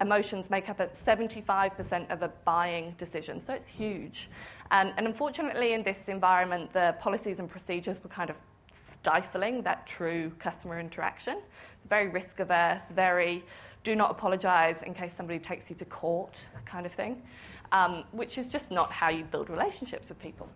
emotions 0.00 0.50
make 0.50 0.68
up 0.68 0.78
75% 0.78 2.10
of 2.10 2.22
a 2.22 2.28
buying 2.44 2.94
decision. 2.98 3.40
So 3.40 3.52
it's 3.52 3.66
huge. 3.66 4.30
And, 4.70 4.92
and 4.96 5.06
unfortunately, 5.06 5.72
in 5.72 5.82
this 5.82 6.08
environment, 6.08 6.70
the 6.72 6.96
policies 7.00 7.38
and 7.38 7.48
procedures 7.48 8.02
were 8.02 8.10
kind 8.10 8.30
of 8.30 8.36
stifling 9.06 9.62
that 9.62 9.86
true 9.86 10.32
customer 10.40 10.80
interaction. 10.80 11.38
Very 11.88 12.08
risk 12.08 12.40
averse, 12.40 12.90
very 12.90 13.44
do 13.84 13.94
not 13.94 14.10
apologise 14.10 14.82
in 14.82 14.92
case 14.94 15.12
somebody 15.14 15.38
takes 15.38 15.70
you 15.70 15.76
to 15.76 15.84
court 15.84 16.44
kind 16.64 16.84
of 16.84 16.90
thing, 16.90 17.22
um, 17.70 18.02
which 18.10 18.36
is 18.36 18.48
just 18.48 18.72
not 18.72 18.90
how 18.90 19.08
you 19.08 19.22
build 19.22 19.48
relationships 19.48 20.08
with 20.08 20.18
people. 20.18 20.48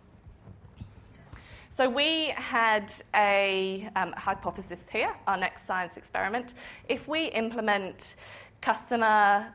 So 1.76 1.88
we 1.88 2.30
had 2.30 2.92
a 3.14 3.88
um, 3.95 4.12
hypothesis 4.16 4.85
here, 4.90 5.14
our 5.28 5.37
next 5.37 5.64
science 5.64 5.97
experiment. 5.97 6.54
If 6.88 7.07
we 7.07 7.26
implement 7.26 8.16
customer 8.61 9.47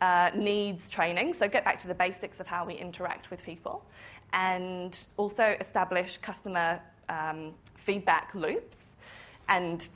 uh, 0.00 0.30
needs 0.32 0.88
training, 0.88 1.34
so 1.34 1.48
get 1.48 1.64
back 1.64 1.78
to 1.80 1.88
the 1.88 1.94
basics 1.94 2.38
of 2.38 2.46
how 2.46 2.64
we 2.64 2.74
interact 2.74 3.32
with 3.32 3.42
people, 3.42 3.84
and 4.32 4.96
also 5.16 5.56
establish 5.58 6.18
customer 6.18 6.80
um, 7.08 7.52
feedback 7.84 8.34
loops 8.34 8.92
and 9.48 9.88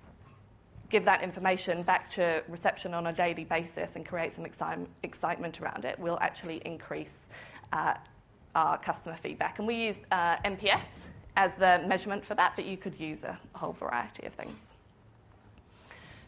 give 0.90 1.04
that 1.04 1.22
information 1.22 1.82
back 1.82 2.08
to 2.08 2.42
reception 2.48 2.94
on 2.94 3.08
a 3.08 3.12
daily 3.12 3.44
basis 3.44 3.96
and 3.96 4.06
create 4.06 4.34
some 4.34 4.44
exci- 4.44 4.86
excitement 5.02 5.60
around 5.60 5.84
it, 5.84 5.98
will 5.98 6.18
actually 6.20 6.62
increase 6.64 7.28
uh, 7.72 7.94
our 8.54 8.78
customer 8.78 9.16
feedback. 9.16 9.58
And 9.58 9.68
we 9.68 9.86
use 9.86 10.00
uh, 10.10 10.36
NPS 10.38 10.86
as 11.36 11.54
the 11.56 11.84
measurement 11.86 12.24
for 12.24 12.34
that, 12.34 12.54
but 12.56 12.64
you 12.64 12.76
could 12.76 12.98
use 12.98 13.24
a 13.24 13.38
whole 13.54 13.72
variety 13.72 14.26
of 14.26 14.32
things. 14.32 14.74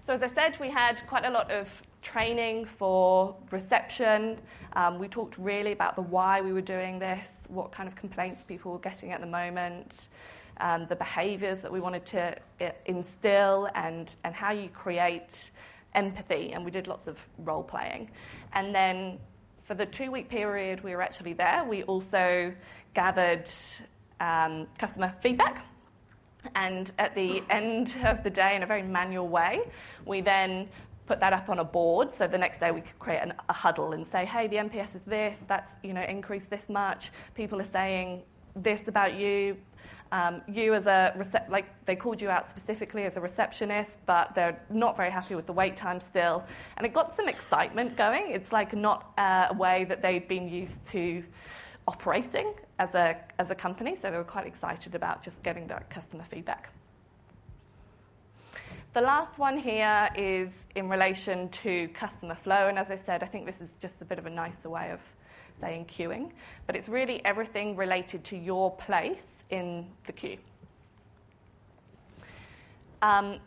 So, 0.07 0.14
as 0.14 0.23
I 0.23 0.29
said, 0.29 0.59
we 0.61 0.69
had 0.69 1.02
quite 1.07 1.25
a 1.25 1.31
lot 1.31 1.50
of 1.50 1.83
training 2.02 2.64
for 2.64 3.37
reception. 3.50 4.38
Um, 4.75 4.99
we 4.99 5.09
talked 5.09 5.37
really 5.38 5.73
about 5.73 5.97
the 5.97 6.02
why 6.02 6.40
we 6.40 6.52
were 6.52 6.61
doing 6.61 6.99
this, 6.99 7.47
what 7.50 7.73
kind 7.73 7.88
of 7.88 7.95
complaints 7.95 8.43
people 8.45 8.73
were 8.73 8.79
getting 8.79 9.12
at 9.12 9.21
the 9.21 9.26
moment 9.26 10.09
um, 10.61 10.87
the 10.87 10.97
behaviours 10.97 11.61
that 11.62 11.73
we 11.73 11.81
wanted 11.81 12.07
to 12.07 12.37
uh, 12.61 12.71
instill, 12.87 13.69
and, 13.75 14.14
and 14.25 14.35
how 14.35 14.52
you 14.52 14.69
create 14.69 15.50
empathy. 15.95 16.52
And 16.52 16.64
we 16.64 16.71
did 16.71 16.87
lots 16.87 17.07
of 17.07 17.23
role 17.38 17.62
playing. 17.62 18.11
And 18.52 18.75
then 18.75 19.19
for 19.59 19.75
the 19.75 19.87
two 19.87 20.11
week 20.11 20.29
period 20.29 20.83
we 20.83 20.95
were 20.95 21.02
actually 21.02 21.33
there, 21.33 21.64
we 21.64 21.83
also 21.85 22.52
gathered 22.95 23.49
um, 24.21 24.67
customer 24.79 25.14
feedback. 25.21 25.67
And 26.55 26.90
at 26.99 27.14
the 27.14 27.43
end 27.50 27.97
of 28.05 28.25
the 28.25 28.31
day, 28.31 28.57
in 28.57 28.62
a 28.62 28.67
very 28.67 28.83
manual 28.83 29.29
way, 29.29 29.61
we 30.07 30.23
then 30.23 30.69
put 31.07 31.21
that 31.21 31.33
up 31.33 31.49
on 31.49 31.59
a 31.59 31.64
board. 31.64 32.14
So 32.14 32.26
the 32.26 32.38
next 32.38 32.61
day 32.61 32.71
we 32.71 32.81
could 32.81 32.99
create 32.99 33.21
an, 33.21 33.35
a 33.49 33.52
huddle 33.52 33.93
and 33.93 34.07
say, 34.07 34.25
hey, 34.25 34.47
the 34.47 34.57
NPS 34.57 34.95
is 34.95 35.05
this, 35.05 35.43
that's 35.47 35.75
you 35.83 35.93
know 35.93 36.02
increased 36.02 36.50
this 36.50 36.69
much. 36.69 37.11
People 37.35 37.61
are 37.61 37.71
saying 37.79 38.23
this 38.57 38.88
about 38.88 39.14
you. 39.14 39.57
Um, 40.12 40.43
you 40.52 40.75
as 40.75 40.87
a 40.87 41.14
like 41.49 41.85
they 41.85 41.95
called 41.95 42.21
you 42.21 42.31
out 42.31 42.49
specifically 42.49 43.05
as 43.05 43.17
a 43.17 43.21
receptionist, 43.21 44.05
but 44.07 44.35
they're 44.35 44.61
not 44.69 44.97
very 44.97 45.11
happy 45.11 45.37
with 45.37 45.47
the 45.47 45.52
wait 45.52 45.76
time 45.76 46.00
still, 46.00 46.45
and 46.76 46.85
it 46.85 46.93
got 46.93 47.14
some 47.14 47.29
excitement 47.29 47.97
going. 47.97 48.31
It's 48.31 48.50
like 48.50 48.75
not 48.75 49.12
uh, 49.17 49.49
a 49.50 49.55
way 49.55 49.85
that 49.85 50.02
they'd 50.02 50.26
been 50.26 50.49
used 50.49 50.85
to 50.87 51.23
operating 51.87 52.55
as 52.81 52.95
a 52.97 53.17
as 53.38 53.50
a 53.50 53.55
company, 53.55 53.95
so 53.95 54.11
they 54.11 54.17
were 54.17 54.25
quite 54.25 54.47
excited 54.47 54.97
about 54.97 55.23
just 55.23 55.45
getting 55.45 55.69
that 55.69 55.88
customer 55.90 56.25
feedback. 56.25 56.71
The 58.93 59.00
last 59.00 59.38
one 59.38 59.57
here 59.57 60.09
is 60.17 60.50
in 60.75 60.88
relation 60.88 61.49
to 61.50 61.87
customer 61.88 62.35
flow, 62.35 62.67
and 62.67 62.76
as 62.76 62.90
I 62.90 62.97
said, 62.97 63.23
I 63.23 63.26
think 63.26 63.47
this 63.47 63.61
is 63.61 63.75
just 63.79 64.02
a 64.02 64.05
bit 64.05 64.19
of 64.19 64.26
a 64.26 64.31
nicer 64.31 64.69
way 64.69 64.90
of 64.90 65.00
saying 65.61 65.87
queuing, 65.87 66.31
but 66.67 66.75
it's 66.76 66.88
really 66.88 67.25
everything 67.25 67.76
related 67.76 68.25
to 68.25 68.37
your 68.37 68.75
place 68.76 69.45
in 69.50 69.87
the 70.05 70.12
queue. 70.12 70.38
Um, 73.02 73.38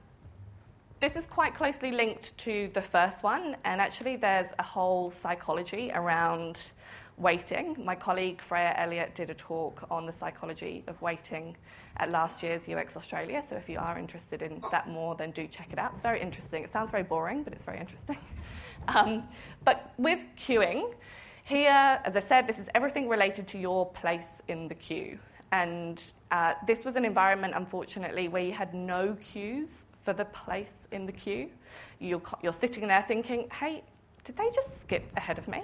this 0.99 1.15
is 1.15 1.25
quite 1.25 1.53
closely 1.53 1.91
linked 1.91 2.37
to 2.39 2.69
the 2.73 2.81
first 2.81 3.23
one, 3.23 3.57
and 3.65 3.81
actually, 3.81 4.15
there's 4.15 4.47
a 4.57 4.63
whole 4.63 5.11
psychology 5.11 5.91
around 5.93 6.71
waiting. 7.17 7.75
My 7.83 7.95
colleague 7.95 8.41
Freya 8.41 8.73
Elliott 8.77 9.13
did 9.13 9.29
a 9.29 9.33
talk 9.33 9.85
on 9.91 10.05
the 10.05 10.11
psychology 10.11 10.83
of 10.87 11.01
waiting 11.01 11.55
at 11.97 12.09
last 12.09 12.41
year's 12.41 12.67
UX 12.67 12.97
Australia. 12.97 13.43
So 13.47 13.55
if 13.55 13.69
you 13.69 13.77
are 13.77 13.99
interested 13.99 14.41
in 14.41 14.61
that 14.71 14.89
more, 14.89 15.15
then 15.15 15.31
do 15.31 15.47
check 15.47 15.71
it 15.71 15.77
out. 15.77 15.91
It's 15.91 16.01
very 16.01 16.21
interesting. 16.21 16.63
It 16.63 16.71
sounds 16.71 16.89
very 16.89 17.03
boring, 17.03 17.43
but 17.43 17.53
it's 17.53 17.65
very 17.65 17.79
interesting. 17.79 18.17
Um, 18.89 19.23
but 19.63 19.93
with 19.97 20.25
queuing, 20.35 20.93
here, 21.43 21.99
as 22.05 22.15
I 22.15 22.21
said, 22.21 22.47
this 22.47 22.57
is 22.57 22.69
everything 22.73 23.09
related 23.09 23.47
to 23.47 23.57
your 23.57 23.89
place 23.91 24.41
in 24.47 24.67
the 24.67 24.75
queue. 24.75 25.19
And 25.51 26.01
uh, 26.31 26.53
this 26.65 26.85
was 26.85 26.95
an 26.95 27.05
environment, 27.05 27.53
unfortunately, 27.55 28.27
where 28.27 28.43
you 28.43 28.53
had 28.53 28.73
no 28.73 29.15
cues 29.23 29.85
for 30.03 30.13
the 30.13 30.25
place 30.25 30.87
in 30.91 31.05
the 31.05 31.11
queue. 31.11 31.49
You're, 31.99 32.21
you're 32.41 32.53
sitting 32.53 32.87
there 32.87 33.01
thinking, 33.01 33.49
hey, 33.51 33.83
did 34.23 34.37
they 34.37 34.49
just 34.53 34.81
skip 34.81 35.11
ahead 35.17 35.37
of 35.37 35.47
me? 35.47 35.63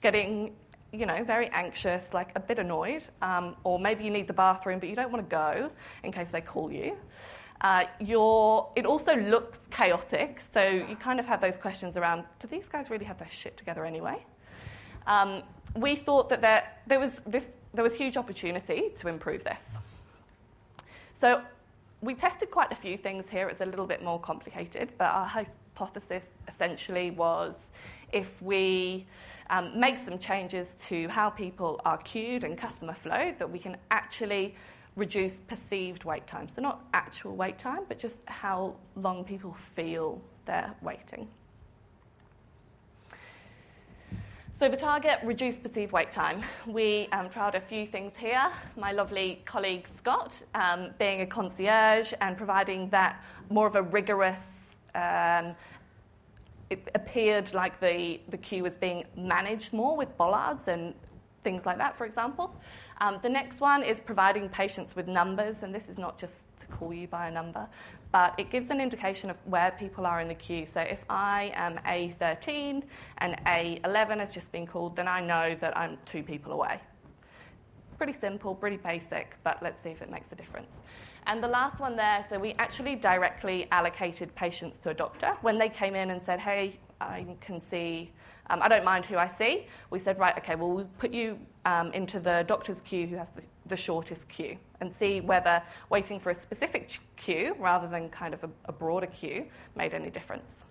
Getting, 0.00 0.56
you 0.92 1.06
know, 1.06 1.22
very 1.24 1.48
anxious, 1.50 2.12
like 2.14 2.32
a 2.34 2.40
bit 2.40 2.58
annoyed, 2.58 3.04
um, 3.20 3.54
or 3.64 3.78
maybe 3.78 4.04
you 4.04 4.10
need 4.10 4.26
the 4.26 4.32
bathroom, 4.32 4.78
but 4.78 4.88
you 4.88 4.96
don't 4.96 5.12
want 5.12 5.28
to 5.28 5.36
go 5.36 5.70
in 6.02 6.10
case 6.10 6.30
they 6.30 6.40
call 6.40 6.72
you. 6.72 6.96
Uh, 7.60 7.84
it 8.00 8.86
also 8.86 9.14
looks 9.16 9.60
chaotic, 9.70 10.40
so 10.40 10.64
you 10.64 10.96
kind 10.96 11.20
of 11.20 11.26
have 11.26 11.40
those 11.40 11.56
questions 11.56 11.96
around 11.96 12.24
do 12.40 12.48
these 12.48 12.68
guys 12.68 12.90
really 12.90 13.04
have 13.04 13.18
their 13.18 13.30
shit 13.30 13.56
together 13.56 13.84
anyway? 13.84 14.24
Um, 15.06 15.42
we 15.76 15.96
thought 15.96 16.28
that 16.28 16.40
there, 16.40 16.68
there, 16.86 17.00
was 17.00 17.20
this, 17.26 17.58
there 17.72 17.84
was 17.84 17.94
huge 17.94 18.16
opportunity 18.16 18.90
to 18.98 19.08
improve 19.08 19.44
this. 19.44 19.78
So 21.14 21.42
we 22.00 22.14
tested 22.14 22.50
quite 22.50 22.72
a 22.72 22.74
few 22.74 22.96
things 22.96 23.28
here. 23.28 23.48
It's 23.48 23.60
a 23.60 23.66
little 23.66 23.86
bit 23.86 24.02
more 24.02 24.18
complicated, 24.18 24.92
but 24.98 25.10
our 25.10 25.26
hypothesis 25.26 26.30
essentially 26.48 27.10
was 27.10 27.70
if 28.12 28.42
we 28.42 29.06
um, 29.50 29.78
make 29.78 29.98
some 29.98 30.18
changes 30.18 30.74
to 30.88 31.08
how 31.08 31.30
people 31.30 31.80
are 31.84 31.98
queued 31.98 32.44
and 32.44 32.58
customer 32.58 32.92
flow, 32.92 33.34
that 33.38 33.50
we 33.50 33.58
can 33.58 33.76
actually 33.90 34.54
reduce 34.96 35.40
perceived 35.40 36.04
wait 36.04 36.26
time. 36.26 36.48
So 36.48 36.60
not 36.60 36.84
actual 36.92 37.34
wait 37.34 37.58
time, 37.58 37.84
but 37.88 37.98
just 37.98 38.18
how 38.26 38.74
long 38.96 39.24
people 39.24 39.52
feel 39.54 40.20
they're 40.44 40.74
waiting. 40.82 41.28
So 44.62 44.68
the 44.68 44.76
target, 44.76 45.18
reduced 45.24 45.64
perceived 45.64 45.90
wait 45.90 46.12
time. 46.12 46.40
We 46.68 47.08
um, 47.10 47.28
trialled 47.28 47.56
a 47.56 47.60
few 47.60 47.84
things 47.84 48.12
here. 48.16 48.48
My 48.76 48.92
lovely 48.92 49.42
colleague 49.44 49.88
Scott, 49.96 50.40
um, 50.54 50.90
being 51.00 51.22
a 51.22 51.26
concierge 51.26 52.12
and 52.20 52.36
providing 52.36 52.88
that 52.90 53.24
more 53.50 53.66
of 53.66 53.74
a 53.74 53.82
rigorous, 53.82 54.76
um, 54.94 55.56
it 56.70 56.88
appeared 56.94 57.52
like 57.54 57.80
the, 57.80 58.20
the 58.28 58.36
queue 58.36 58.62
was 58.62 58.76
being 58.76 59.02
managed 59.16 59.72
more 59.72 59.96
with 59.96 60.16
bollards 60.16 60.68
and 60.68 60.94
things 61.42 61.66
like 61.66 61.78
that, 61.78 61.96
for 61.96 62.04
example. 62.04 62.54
Um, 63.00 63.18
the 63.20 63.28
next 63.28 63.60
one 63.60 63.82
is 63.82 63.98
providing 63.98 64.48
patients 64.48 64.94
with 64.94 65.08
numbers, 65.08 65.64
and 65.64 65.74
this 65.74 65.88
is 65.88 65.98
not 65.98 66.16
just 66.16 66.44
to 66.58 66.66
call 66.66 66.94
you 66.94 67.08
by 67.08 67.26
a 67.26 67.32
number, 67.32 67.66
but 68.12 68.34
it 68.38 68.50
gives 68.50 68.68
an 68.70 68.80
indication 68.80 69.30
of 69.30 69.38
where 69.46 69.72
people 69.72 70.06
are 70.06 70.20
in 70.20 70.28
the 70.28 70.34
queue. 70.34 70.66
So 70.66 70.80
if 70.82 71.02
I 71.08 71.50
am 71.54 71.78
A13 71.86 72.82
and 73.18 73.36
A11 73.46 74.18
has 74.18 74.32
just 74.32 74.52
been 74.52 74.66
called, 74.66 74.94
then 74.94 75.08
I 75.08 75.20
know 75.20 75.56
that 75.56 75.76
I'm 75.76 75.96
two 76.04 76.22
people 76.22 76.52
away. 76.52 76.78
Pretty 77.96 78.12
simple, 78.12 78.54
pretty 78.54 78.76
basic, 78.76 79.36
but 79.42 79.62
let's 79.62 79.82
see 79.82 79.88
if 79.88 80.02
it 80.02 80.10
makes 80.10 80.30
a 80.30 80.34
difference. 80.34 80.72
And 81.26 81.42
the 81.42 81.48
last 81.48 81.80
one 81.80 81.96
there, 81.96 82.24
so 82.28 82.38
we 82.38 82.52
actually 82.54 82.96
directly 82.96 83.68
allocated 83.70 84.34
patients 84.34 84.76
to 84.78 84.90
a 84.90 84.94
doctor. 84.94 85.36
When 85.40 85.56
they 85.56 85.68
came 85.68 85.94
in 85.94 86.10
and 86.10 86.20
said, 86.20 86.40
hey, 86.40 86.78
I 87.00 87.24
can 87.40 87.60
see, 87.60 88.10
um, 88.50 88.60
I 88.60 88.68
don't 88.68 88.84
mind 88.84 89.06
who 89.06 89.16
I 89.16 89.26
see, 89.26 89.66
we 89.90 89.98
said, 89.98 90.18
right, 90.18 90.36
okay, 90.38 90.54
well, 90.54 90.70
we'll 90.70 90.90
put 90.98 91.12
you 91.12 91.38
um, 91.64 91.92
into 91.92 92.20
the 92.20 92.44
doctor's 92.46 92.80
queue 92.80 93.06
who 93.06 93.16
has 93.16 93.30
the, 93.30 93.42
the, 93.66 93.76
shortest 93.76 94.28
queue 94.28 94.58
and 94.82 94.92
see 94.92 95.20
whether 95.20 95.62
waiting 95.88 96.20
for 96.20 96.30
a 96.30 96.34
specific 96.34 96.98
queue 97.16 97.54
rather 97.58 97.88
than 97.88 98.10
kind 98.10 98.34
of 98.34 98.44
a, 98.44 98.50
a 98.66 98.72
broader 98.72 99.06
queue 99.06 99.46
made 99.76 99.94
any 99.94 100.10
difference. 100.10 100.66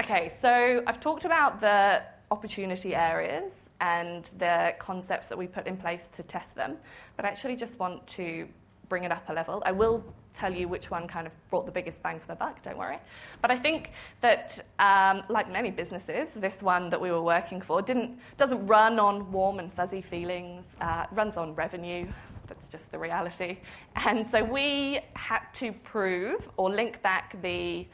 Okay, 0.00 0.32
so 0.42 0.82
I've 0.86 0.98
talked 0.98 1.24
about 1.24 1.60
the 1.60 2.02
opportunity 2.32 2.94
areas 2.94 3.70
and 3.80 4.24
the 4.38 4.74
concepts 4.78 5.28
that 5.28 5.38
we 5.38 5.46
put 5.46 5.66
in 5.66 5.76
place 5.76 6.08
to 6.16 6.22
test 6.24 6.56
them, 6.56 6.76
but 7.16 7.24
I 7.24 7.28
actually 7.28 7.56
just 7.56 7.78
want 7.78 8.04
to 8.08 8.48
bring 8.88 9.04
it 9.04 9.12
up 9.12 9.28
a 9.28 9.32
level. 9.32 9.62
I 9.64 9.72
will 9.72 10.04
tell 10.34 10.52
you 10.52 10.68
which 10.68 10.90
one 10.90 11.06
kind 11.06 11.26
of 11.26 11.32
brought 11.50 11.66
the 11.66 11.72
biggest 11.72 12.02
bang 12.02 12.18
for 12.18 12.26
the 12.26 12.34
buck, 12.34 12.62
don't 12.62 12.78
worry. 12.78 12.98
But 13.40 13.50
I 13.50 13.56
think 13.56 13.92
that, 14.20 14.58
um, 14.78 15.22
like 15.28 15.50
many 15.50 15.70
businesses, 15.70 16.32
this 16.34 16.62
one 16.62 16.90
that 16.90 17.00
we 17.00 17.10
were 17.10 17.22
working 17.22 17.60
for 17.60 17.82
didn't, 17.82 18.18
doesn't 18.36 18.66
run 18.66 18.98
on 18.98 19.30
warm 19.30 19.58
and 19.58 19.72
fuzzy 19.72 20.00
feelings, 20.02 20.76
uh, 20.80 21.06
runs 21.12 21.36
on 21.36 21.54
revenue. 21.54 22.06
That's 22.46 22.68
just 22.68 22.90
the 22.90 22.98
reality. 22.98 23.58
And 23.96 24.26
so 24.26 24.42
we 24.42 25.00
had 25.14 25.42
to 25.54 25.72
prove 25.72 26.50
or 26.56 26.70
link 26.70 27.02
back 27.02 27.40
the 27.42 27.86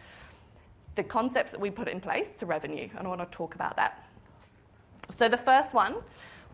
the 0.98 1.04
concepts 1.04 1.52
that 1.52 1.60
we 1.60 1.70
put 1.70 1.86
in 1.86 2.00
place 2.00 2.32
to 2.32 2.44
revenue, 2.44 2.88
and 2.98 3.06
I 3.06 3.08
want 3.08 3.20
to 3.20 3.30
talk 3.30 3.54
about 3.54 3.76
that. 3.76 4.04
So, 5.16 5.28
the 5.28 5.36
first 5.36 5.72
one 5.72 5.94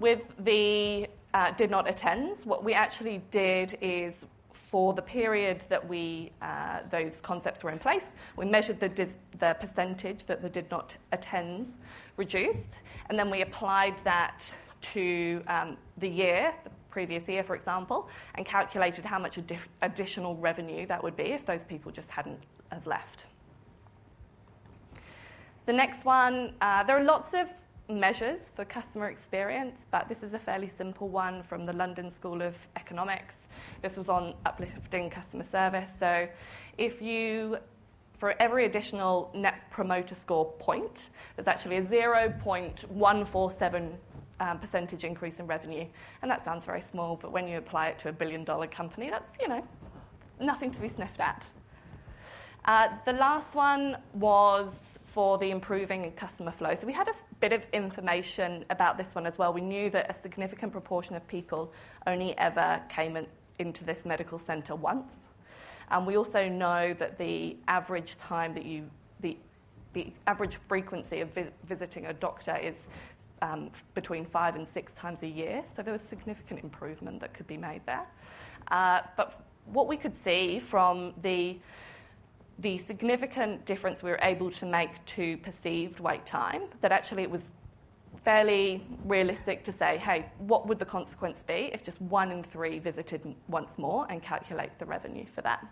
with 0.01 0.35
the 0.39 1.09
uh, 1.33 1.51
did 1.53 1.71
not 1.71 1.89
attends, 1.89 2.45
what 2.45 2.63
we 2.63 2.75
actually 2.75 3.23
did 3.31 3.79
is 3.81 4.27
for 4.65 4.95
the 4.95 5.03
period 5.03 5.63
that 5.69 5.87
we 5.87 6.33
uh, 6.41 6.81
those 6.89 7.21
concepts 7.21 7.63
were 7.63 7.71
in 7.71 7.79
place, 7.79 8.17
we 8.37 8.47
measured 8.47 8.81
the, 8.81 8.89
dis- 8.89 9.19
the 9.39 9.55
percentage 9.61 10.25
that 10.25 10.41
the 10.41 10.49
did 10.49 10.71
not 10.71 10.95
attends 11.13 11.79
reduced, 12.17 12.71
and 13.09 13.19
then 13.19 13.31
we 13.31 13.43
applied 13.43 13.95
that 14.05 14.53
to 14.81 15.43
um, 15.49 15.77
the 15.99 16.09
year, 16.09 16.55
the 16.65 16.71
previous 16.91 17.29
year, 17.29 17.43
for 17.43 17.55
example, 17.55 18.09
and 18.37 18.47
calculated 18.47 19.05
how 19.05 19.19
much 19.19 19.39
additional 19.83 20.37
revenue 20.37 20.87
that 20.87 21.03
would 21.03 21.17
be 21.17 21.25
if 21.25 21.45
those 21.45 21.65
people 21.65 21.93
just 21.93 22.11
hadn't 22.11 22.41
have 22.71 22.87
left. 22.87 23.27
The 25.67 25.73
next 25.73 26.05
one, 26.05 26.55
uh, 26.61 26.83
there 26.85 26.97
are 26.97 27.05
lots 27.05 27.35
of 27.35 27.49
measures 27.89 28.53
for 28.55 28.65
customer 28.65 29.09
experience, 29.09 29.87
but 29.91 30.09
this 30.09 30.23
is 30.23 30.35
a 30.35 30.39
fairly 30.39 30.69
simple 30.69 31.09
one 31.09 31.43
from 31.43 31.67
the 31.67 31.73
London 31.73 32.09
School 32.11 32.43
of 32.43 32.57
Economics. 32.77 33.49
This 33.83 33.97
was 33.97 34.09
on 34.09 34.35
uplifting 34.47 35.11
customer 35.11 35.45
service. 35.45 35.93
So 35.99 36.29
if 36.79 37.03
you 37.03 37.59
for 38.17 38.41
every 38.41 38.65
additional 38.65 39.31
net 39.35 39.71
promoter 39.71 40.15
score 40.15 40.53
point, 40.53 41.11
there's 41.37 41.49
actually 41.49 41.77
a 41.77 41.83
0.147 41.83 43.93
um, 44.41 44.59
percentage 44.59 45.05
increase 45.05 45.41
in 45.41 45.47
revenue. 45.47 45.85
And 46.23 46.31
that 46.31 46.45
sounds 46.45 46.65
very 46.65 46.81
small, 46.81 47.17
but 47.17 47.33
when 47.33 47.49
you 47.49 47.59
apply 47.59 47.89
it 47.89 47.99
to 47.99 48.09
a 48.09 48.13
billion 48.13 48.45
dollar 48.45 48.67
company, 48.67 49.11
that's, 49.11 49.37
you 49.41 49.49
know, 49.49 49.67
nothing 50.41 50.71
to 50.71 50.81
be 50.81 50.89
sniffed 50.89 51.21
at. 51.21 51.47
Uh, 52.65 52.89
the 53.05 53.13
last 53.13 53.55
one 53.55 53.99
was 54.15 54.69
for 55.07 55.39
the 55.39 55.51
improving 55.51 56.11
customer 56.13 56.51
flow. 56.51 56.75
So 56.75 56.87
we 56.87 56.93
had 56.93 57.09
a 57.09 57.15
bit 57.45 57.53
of 57.53 57.67
information 57.75 58.65
about 58.71 58.97
this 58.97 59.15
one 59.15 59.27
as 59.27 59.37
well. 59.37 59.53
We 59.53 59.61
knew 59.61 59.91
that 59.91 60.09
a 60.09 60.15
significant 60.15 60.73
proportion 60.73 61.15
of 61.15 61.29
people 61.29 61.75
only 62.07 62.37
ever 62.39 62.81
came 62.89 63.19
in, 63.19 63.27
into 63.59 63.85
this 63.85 64.07
medical 64.07 64.39
centre 64.39 64.75
once. 64.75 65.29
And 65.91 66.07
we 66.07 66.17
also 66.17 66.49
know 66.49 66.95
that 66.95 67.19
the 67.19 67.59
average 67.69 68.17
time 68.17 68.55
that 68.55 68.65
you, 68.65 68.89
the, 69.21 69.37
the 69.93 70.11
average 70.27 70.57
frequency 70.57 71.21
of 71.21 71.29
vi- 71.35 71.51
visiting 71.65 72.07
a 72.07 72.15
doctor 72.15 72.57
is 72.57 72.89
um, 73.43 73.71
between 73.93 74.25
five 74.25 74.57
and 74.57 74.67
six 74.67 74.95
times 74.95 75.23
a 75.23 75.29
year. 75.29 75.65
So 75.71 75.83
there 75.83 75.93
was 75.93 76.01
significant 76.01 76.61
improvement 76.61 77.21
that 77.21 77.35
could 77.35 77.47
be 77.47 77.59
made 77.59 77.83
there. 77.85 78.07
Uh, 78.69 79.03
but 79.19 79.45
what 79.67 79.87
we 79.87 79.99
could 79.99 80.17
see 80.17 80.59
from 80.59 81.13
the 81.21 81.59
the 82.59 82.79
significant 82.79 83.65
difference 83.65 84.03
we 84.03 84.11
were 84.11 84.19
able 84.23 84.51
to 84.51 84.67
make 84.67 85.05
to 85.07 85.37
perceived 85.39 86.01
wait 86.01 86.25
time, 86.25 86.63
that 86.81 86.93
actually 86.93 87.23
it 87.23 87.31
was 87.31 87.53
fairly 88.23 88.87
realistic 89.05 89.65
to 89.65 89.73
say, 89.73 89.99
hey, 89.99 90.27
what 90.39 90.67
would 90.67 90.79
the 90.79 90.85
consequence 90.85 91.43
be 91.43 91.71
if 91.73 91.83
just 91.83 92.01
one 92.01 92.31
in 92.31 92.43
three 92.43 92.79
visited 92.79 93.35
once 93.49 93.77
more 93.77 94.07
and 94.09 94.23
calculate 94.23 94.79
the 94.79 94.87
revenue 94.87 95.27
for 95.27 95.43
that? 95.43 95.67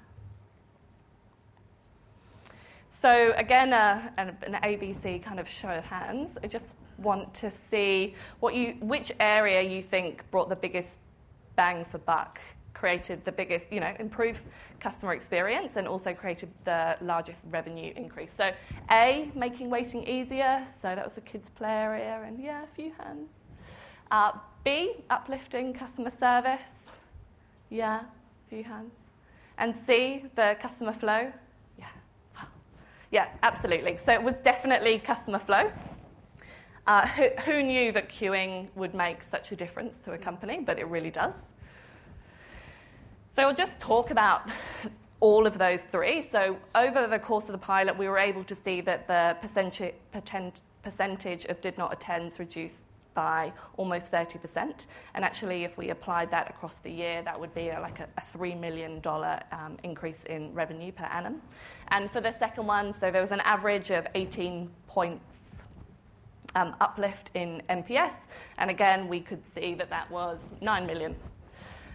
So, 2.88 3.32
again, 3.36 3.72
an, 3.72 4.36
an 4.42 4.54
ABC 4.62 5.22
kind 5.22 5.40
of 5.40 5.48
show 5.48 5.70
of 5.70 5.84
hands. 5.84 6.36
I 6.44 6.46
just 6.46 6.74
want 6.98 7.32
to 7.34 7.50
see 7.50 8.14
what 8.40 8.54
you, 8.54 8.76
which 8.80 9.12
area 9.18 9.62
you 9.62 9.80
think 9.80 10.30
brought 10.30 10.50
the 10.50 10.56
biggest 10.56 10.98
bang 11.56 11.84
for 11.84 11.98
buck 11.98 12.38
created 12.82 13.24
the 13.24 13.30
biggest, 13.30 13.72
you 13.72 13.78
know, 13.78 13.94
improved 14.00 14.42
customer 14.80 15.12
experience 15.12 15.76
and 15.76 15.86
also 15.86 16.12
created 16.12 16.50
the 16.64 16.96
largest 17.00 17.44
revenue 17.48 17.92
increase. 17.94 18.32
So, 18.36 18.50
A, 18.90 19.30
making 19.36 19.70
waiting 19.70 20.02
easier. 20.02 20.66
So 20.80 20.88
that 20.96 21.04
was 21.04 21.12
the 21.12 21.20
kids' 21.20 21.48
play 21.48 21.70
area, 21.70 22.20
and 22.26 22.42
yeah, 22.42 22.64
a 22.64 22.66
few 22.66 22.90
hands. 22.98 23.30
Uh, 24.10 24.32
B, 24.64 24.94
uplifting 25.10 25.72
customer 25.72 26.10
service. 26.10 26.74
Yeah, 27.70 28.00
a 28.00 28.48
few 28.48 28.64
hands. 28.64 28.98
And 29.58 29.76
C, 29.86 30.24
the 30.34 30.56
customer 30.58 30.92
flow. 30.92 31.32
Yeah, 31.78 31.86
yeah, 33.12 33.28
absolutely. 33.44 33.96
So 33.96 34.10
it 34.12 34.20
was 34.20 34.34
definitely 34.42 34.98
customer 34.98 35.38
flow. 35.38 35.70
Uh, 36.88 37.06
who, 37.06 37.28
who, 37.46 37.62
knew 37.62 37.92
that 37.92 38.08
queuing 38.08 38.68
would 38.74 38.92
make 38.92 39.22
such 39.22 39.52
a 39.52 39.56
difference 39.56 39.98
to 39.98 40.14
a 40.14 40.18
company? 40.18 40.58
But 40.66 40.80
it 40.80 40.88
really 40.88 41.12
does. 41.12 41.51
So 43.34 43.48
I'll 43.48 43.54
just 43.54 43.78
talk 43.78 44.10
about 44.10 44.50
all 45.20 45.46
of 45.46 45.56
those 45.56 45.80
three. 45.80 46.28
So 46.30 46.58
over 46.74 47.06
the 47.06 47.18
course 47.18 47.44
of 47.44 47.52
the 47.52 47.58
pilot, 47.58 47.96
we 47.96 48.06
were 48.06 48.18
able 48.18 48.44
to 48.44 48.54
see 48.54 48.82
that 48.82 49.08
the 49.08 49.38
percentage, 49.40 51.46
of 51.46 51.60
did 51.62 51.78
not 51.78 51.94
attends 51.94 52.38
reduced 52.38 52.84
by 53.14 53.50
almost 53.78 54.12
30%. 54.12 54.86
And 55.14 55.24
actually, 55.24 55.64
if 55.64 55.78
we 55.78 55.90
applied 55.90 56.30
that 56.30 56.50
across 56.50 56.76
the 56.76 56.90
year, 56.90 57.22
that 57.22 57.38
would 57.38 57.54
be 57.54 57.70
like 57.70 58.00
a, 58.00 58.08
a 58.18 58.20
$3 58.20 58.58
million 58.60 59.00
um, 59.06 59.78
increase 59.82 60.24
in 60.24 60.52
revenue 60.52 60.92
per 60.92 61.04
annum. 61.04 61.40
And 61.88 62.10
for 62.10 62.20
the 62.20 62.36
second 62.38 62.66
one, 62.66 62.92
so 62.92 63.10
there 63.10 63.22
was 63.22 63.32
an 63.32 63.40
average 63.40 63.90
of 63.90 64.06
18 64.14 64.68
points 64.88 65.66
um, 66.54 66.76
uplift 66.82 67.30
in 67.32 67.62
NPS. 67.70 68.16
And 68.58 68.70
again, 68.70 69.08
we 69.08 69.20
could 69.20 69.42
see 69.42 69.72
that 69.74 69.88
that 69.88 70.10
was 70.10 70.50
9 70.60 70.86
million 70.86 71.16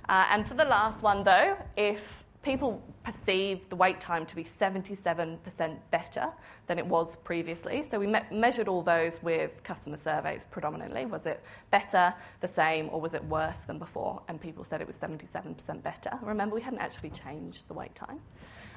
uh, 0.10 0.26
and 0.30 0.48
for 0.48 0.54
the 0.54 0.66
last 0.66 1.04
one, 1.04 1.24
though, 1.24 1.58
if 1.76 2.24
people 2.48 2.82
perceive 3.04 3.68
the 3.68 3.76
wait 3.76 4.00
time 4.00 4.26
to 4.26 4.34
be 4.34 4.44
77% 4.44 5.78
better 5.92 6.28
than 6.68 6.80
it 6.80 6.86
was 6.86 7.18
previously. 7.18 7.84
So 7.84 8.00
we 8.00 8.08
me- 8.08 8.22
measured 8.32 8.70
all 8.70 8.82
those 8.82 9.22
with 9.22 9.62
customer 9.64 9.98
surveys 9.98 10.46
predominantly. 10.50 11.06
Was 11.06 11.26
it 11.26 11.44
better, 11.72 12.14
the 12.40 12.48
same, 12.48 12.90
or 12.92 13.02
was 13.02 13.14
it 13.14 13.24
worse 13.26 13.60
than 13.62 13.78
before? 13.78 14.22
And 14.30 14.40
people 14.40 14.64
said 14.64 14.80
it 14.80 14.88
was 14.88 14.98
77% 14.98 15.84
better. 15.84 16.12
Remember, 16.22 16.56
we 16.56 16.62
hadn't 16.62 16.80
actually 16.80 17.10
changed 17.10 17.68
the 17.68 17.74
wait 17.74 17.94
time. 17.96 18.22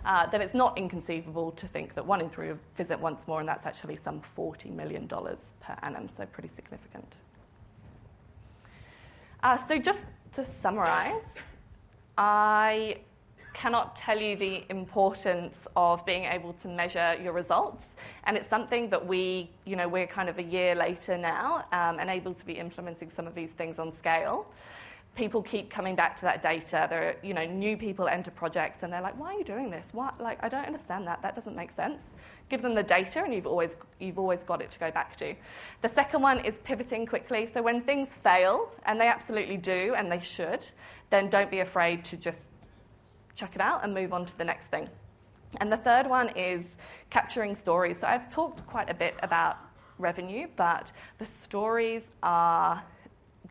Uh, 0.04 0.26
then 0.26 0.40
it's 0.40 0.54
not 0.54 0.76
inconceivable 0.76 1.52
to 1.52 1.68
think 1.68 1.94
that 1.94 2.04
one 2.04 2.20
in 2.20 2.28
three 2.28 2.52
visit 2.76 2.98
once 2.98 3.28
more, 3.28 3.38
and 3.38 3.48
that's 3.48 3.66
actually 3.66 3.96
some 3.96 4.20
$40 4.20 4.72
million 4.72 5.06
per 5.06 5.76
annum, 5.82 6.08
so 6.08 6.26
pretty 6.26 6.48
significant. 6.48 7.16
Uh, 9.42 9.56
so 9.56 9.78
just 9.78 10.04
to 10.32 10.44
summarize, 10.44 11.34
I 12.16 12.98
cannot 13.52 13.96
tell 13.96 14.20
you 14.20 14.36
the 14.36 14.64
importance 14.70 15.66
of 15.76 16.04
being 16.06 16.24
able 16.24 16.52
to 16.54 16.68
measure 16.68 17.16
your 17.22 17.32
results. 17.32 17.86
And 18.24 18.36
it's 18.36 18.48
something 18.48 18.88
that 18.90 19.04
we, 19.04 19.50
you 19.64 19.76
know, 19.76 19.88
we're 19.88 20.06
kind 20.06 20.28
of 20.28 20.38
a 20.38 20.42
year 20.42 20.74
later 20.74 21.18
now 21.18 21.64
um, 21.72 21.98
and 21.98 22.08
able 22.10 22.34
to 22.34 22.46
be 22.46 22.54
implementing 22.54 23.10
some 23.10 23.26
of 23.26 23.34
these 23.34 23.52
things 23.52 23.78
on 23.78 23.90
scale 23.90 24.50
people 25.16 25.42
keep 25.42 25.68
coming 25.68 25.96
back 25.96 26.14
to 26.16 26.22
that 26.22 26.40
data. 26.40 26.86
There 26.88 27.08
are, 27.08 27.16
you 27.22 27.34
know, 27.34 27.44
new 27.44 27.76
people 27.76 28.06
enter 28.06 28.30
projects 28.30 28.82
and 28.82 28.92
they're 28.92 29.02
like, 29.02 29.18
why 29.18 29.34
are 29.34 29.38
you 29.38 29.44
doing 29.44 29.68
this? 29.68 29.90
What? 29.92 30.20
Like, 30.20 30.38
I 30.42 30.48
don't 30.48 30.64
understand 30.64 31.06
that. 31.08 31.20
That 31.20 31.34
doesn't 31.34 31.56
make 31.56 31.72
sense. 31.72 32.14
Give 32.48 32.62
them 32.62 32.74
the 32.74 32.82
data 32.82 33.22
and 33.24 33.34
you've 33.34 33.46
always, 33.46 33.76
you've 33.98 34.18
always 34.18 34.44
got 34.44 34.62
it 34.62 34.70
to 34.70 34.78
go 34.78 34.90
back 34.90 35.16
to. 35.16 35.34
The 35.82 35.88
second 35.88 36.22
one 36.22 36.44
is 36.44 36.58
pivoting 36.58 37.06
quickly. 37.06 37.44
So 37.46 37.60
when 37.60 37.82
things 37.82 38.16
fail, 38.16 38.72
and 38.86 39.00
they 39.00 39.08
absolutely 39.08 39.56
do, 39.56 39.94
and 39.96 40.10
they 40.10 40.20
should, 40.20 40.64
then 41.10 41.28
don't 41.28 41.50
be 41.50 41.58
afraid 41.58 42.04
to 42.04 42.16
just 42.16 42.48
check 43.34 43.54
it 43.54 43.60
out 43.60 43.84
and 43.84 43.92
move 43.92 44.12
on 44.12 44.24
to 44.26 44.38
the 44.38 44.44
next 44.44 44.68
thing. 44.68 44.88
And 45.60 45.72
the 45.72 45.76
third 45.76 46.06
one 46.06 46.28
is 46.36 46.76
capturing 47.10 47.56
stories. 47.56 47.98
So 47.98 48.06
I've 48.06 48.30
talked 48.30 48.64
quite 48.66 48.88
a 48.88 48.94
bit 48.94 49.16
about 49.22 49.58
revenue, 49.98 50.46
but 50.56 50.92
the 51.18 51.24
stories 51.24 52.06
are 52.22 52.82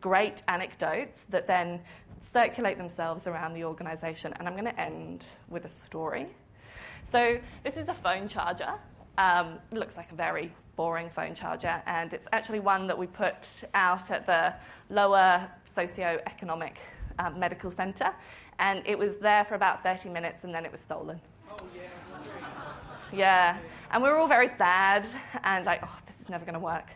great 0.00 0.42
anecdotes 0.48 1.24
that 1.30 1.46
then 1.46 1.80
circulate 2.20 2.78
themselves 2.78 3.26
around 3.26 3.54
the 3.54 3.64
organisation. 3.64 4.32
And 4.38 4.46
I'm 4.46 4.54
going 4.54 4.64
to 4.64 4.80
end 4.80 5.24
with 5.48 5.64
a 5.64 5.68
story. 5.68 6.26
So, 7.04 7.38
this 7.64 7.76
is 7.76 7.88
a 7.88 7.94
phone 7.94 8.28
charger. 8.28 8.74
Um, 9.18 9.58
it 9.72 9.78
looks 9.78 9.96
like 9.96 10.12
a 10.12 10.14
very 10.14 10.52
boring 10.76 11.10
phone 11.10 11.34
charger, 11.34 11.82
and 11.86 12.12
it's 12.14 12.26
actually 12.32 12.60
one 12.60 12.86
that 12.86 12.96
we 12.96 13.06
put 13.06 13.64
out 13.74 14.10
at 14.10 14.24
the 14.26 14.54
lower 14.88 15.46
socio-economic 15.66 16.78
um, 17.18 17.38
medical 17.38 17.70
centre, 17.70 18.14
and 18.58 18.82
it 18.86 18.98
was 18.98 19.18
there 19.18 19.44
for 19.44 19.56
about 19.56 19.82
30 19.82 20.08
minutes, 20.08 20.44
and 20.44 20.54
then 20.54 20.64
it 20.64 20.72
was 20.72 20.80
stolen. 20.80 21.20
Oh, 21.50 21.56
yeah, 21.76 21.82
yeah, 23.12 23.58
and 23.90 24.02
we 24.02 24.08
were 24.08 24.16
all 24.16 24.28
very 24.28 24.48
sad 24.48 25.06
and 25.42 25.64
like, 25.64 25.80
oh, 25.82 25.98
this 26.06 26.20
is 26.20 26.28
never 26.28 26.44
going 26.44 26.54
to 26.54 26.60
work. 26.60 26.90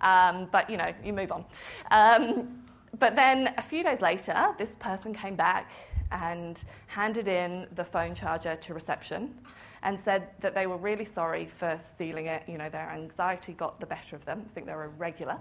Um, 0.00 0.48
but 0.50 0.68
you 0.70 0.76
know, 0.76 0.92
you 1.04 1.12
move 1.12 1.32
on. 1.32 1.44
Um, 1.90 2.62
but 2.98 3.16
then 3.16 3.54
a 3.56 3.62
few 3.62 3.82
days 3.82 4.00
later, 4.00 4.54
this 4.58 4.74
person 4.76 5.14
came 5.14 5.36
back 5.36 5.70
and 6.12 6.62
handed 6.86 7.28
in 7.28 7.66
the 7.74 7.84
phone 7.84 8.14
charger 8.14 8.56
to 8.56 8.74
reception 8.74 9.34
and 9.82 9.98
said 9.98 10.28
that 10.40 10.54
they 10.54 10.66
were 10.66 10.76
really 10.76 11.04
sorry 11.04 11.46
for 11.46 11.78
stealing 11.78 12.26
it. 12.26 12.42
You 12.46 12.58
know, 12.58 12.68
their 12.68 12.90
anxiety 12.90 13.54
got 13.54 13.80
the 13.80 13.86
better 13.86 14.14
of 14.14 14.24
them. 14.24 14.44
I 14.44 14.54
think 14.54 14.66
they 14.66 14.74
were 14.74 14.84
irregular. 14.84 15.38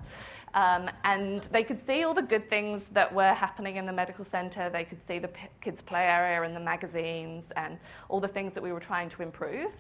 Um, 0.54 0.90
and 1.04 1.44
they 1.46 1.64
could 1.64 1.86
see 1.86 2.04
all 2.04 2.14
the 2.14 2.22
good 2.22 2.50
things 2.50 2.90
that 2.90 3.14
were 3.14 3.34
happening 3.34 3.76
in 3.76 3.86
the 3.86 3.92
medical 3.92 4.24
centre. 4.24 4.70
They 4.70 4.86
could 4.86 5.06
see 5.06 5.20
the 5.20 5.28
p- 5.28 5.48
kids' 5.60 5.82
play 5.82 6.06
area 6.06 6.42
and 6.44 6.56
the 6.56 6.62
magazines 6.62 7.52
and 7.58 7.78
all 8.08 8.22
the 8.22 8.28
things 8.28 8.54
that 8.54 8.64
we 8.64 8.72
were 8.72 8.80
trying 8.80 9.10
to 9.10 9.24
improve. 9.24 9.72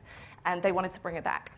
And 0.46 0.62
they 0.62 0.72
wanted 0.72 0.92
to 0.94 1.00
bring 1.00 1.15
it 1.15 1.24
back. 1.24 1.52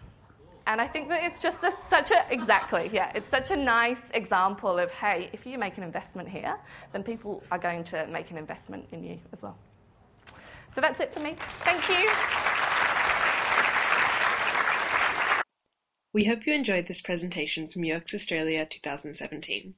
And 0.67 0.80
I 0.80 0.88
think 0.88 1.10
that 1.10 1.24
it's 1.24 1.39
just 1.39 1.63
a, 1.63 1.71
such 1.89 2.12
a, 2.12 2.26
exactly, 2.30 2.89
yeah, 2.93 3.12
it's 3.15 3.30
such 3.30 3.52
a 3.52 3.56
nice 3.56 4.02
example 4.13 4.78
of, 4.78 4.91
hey, 4.91 5.30
if 5.34 5.45
you 5.45 5.58
make 5.58 5.78
an 5.78 5.84
investment 5.84 6.30
here, 6.30 6.58
then 6.93 7.04
people 7.04 7.43
are 7.52 7.58
going 7.58 7.84
to 7.86 8.06
make 8.08 8.32
an 8.32 8.38
investment 8.38 8.86
in 8.91 9.04
you 9.04 9.19
as 9.34 9.41
well. 9.41 9.58
So 10.74 10.80
that's 10.80 11.00
it 11.00 11.13
for 11.13 11.19
me. 11.19 11.36
Thank 11.62 11.89
you. 11.89 12.10
We 16.13 16.26
hope 16.26 16.45
you 16.45 16.54
enjoyed 16.54 16.88
this 16.88 17.02
presentation 17.02 17.67
from 17.67 17.89
UX 17.89 18.13
Australia 18.13 18.65
2017. 18.65 19.76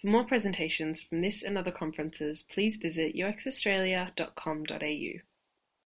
For 0.00 0.06
more 0.06 0.24
presentations 0.24 1.00
from 1.00 1.20
this 1.20 1.42
and 1.42 1.56
other 1.56 1.70
conferences, 1.70 2.42
please 2.42 2.76
visit 2.76 3.16
uxaustralia.com.au. 3.16 5.31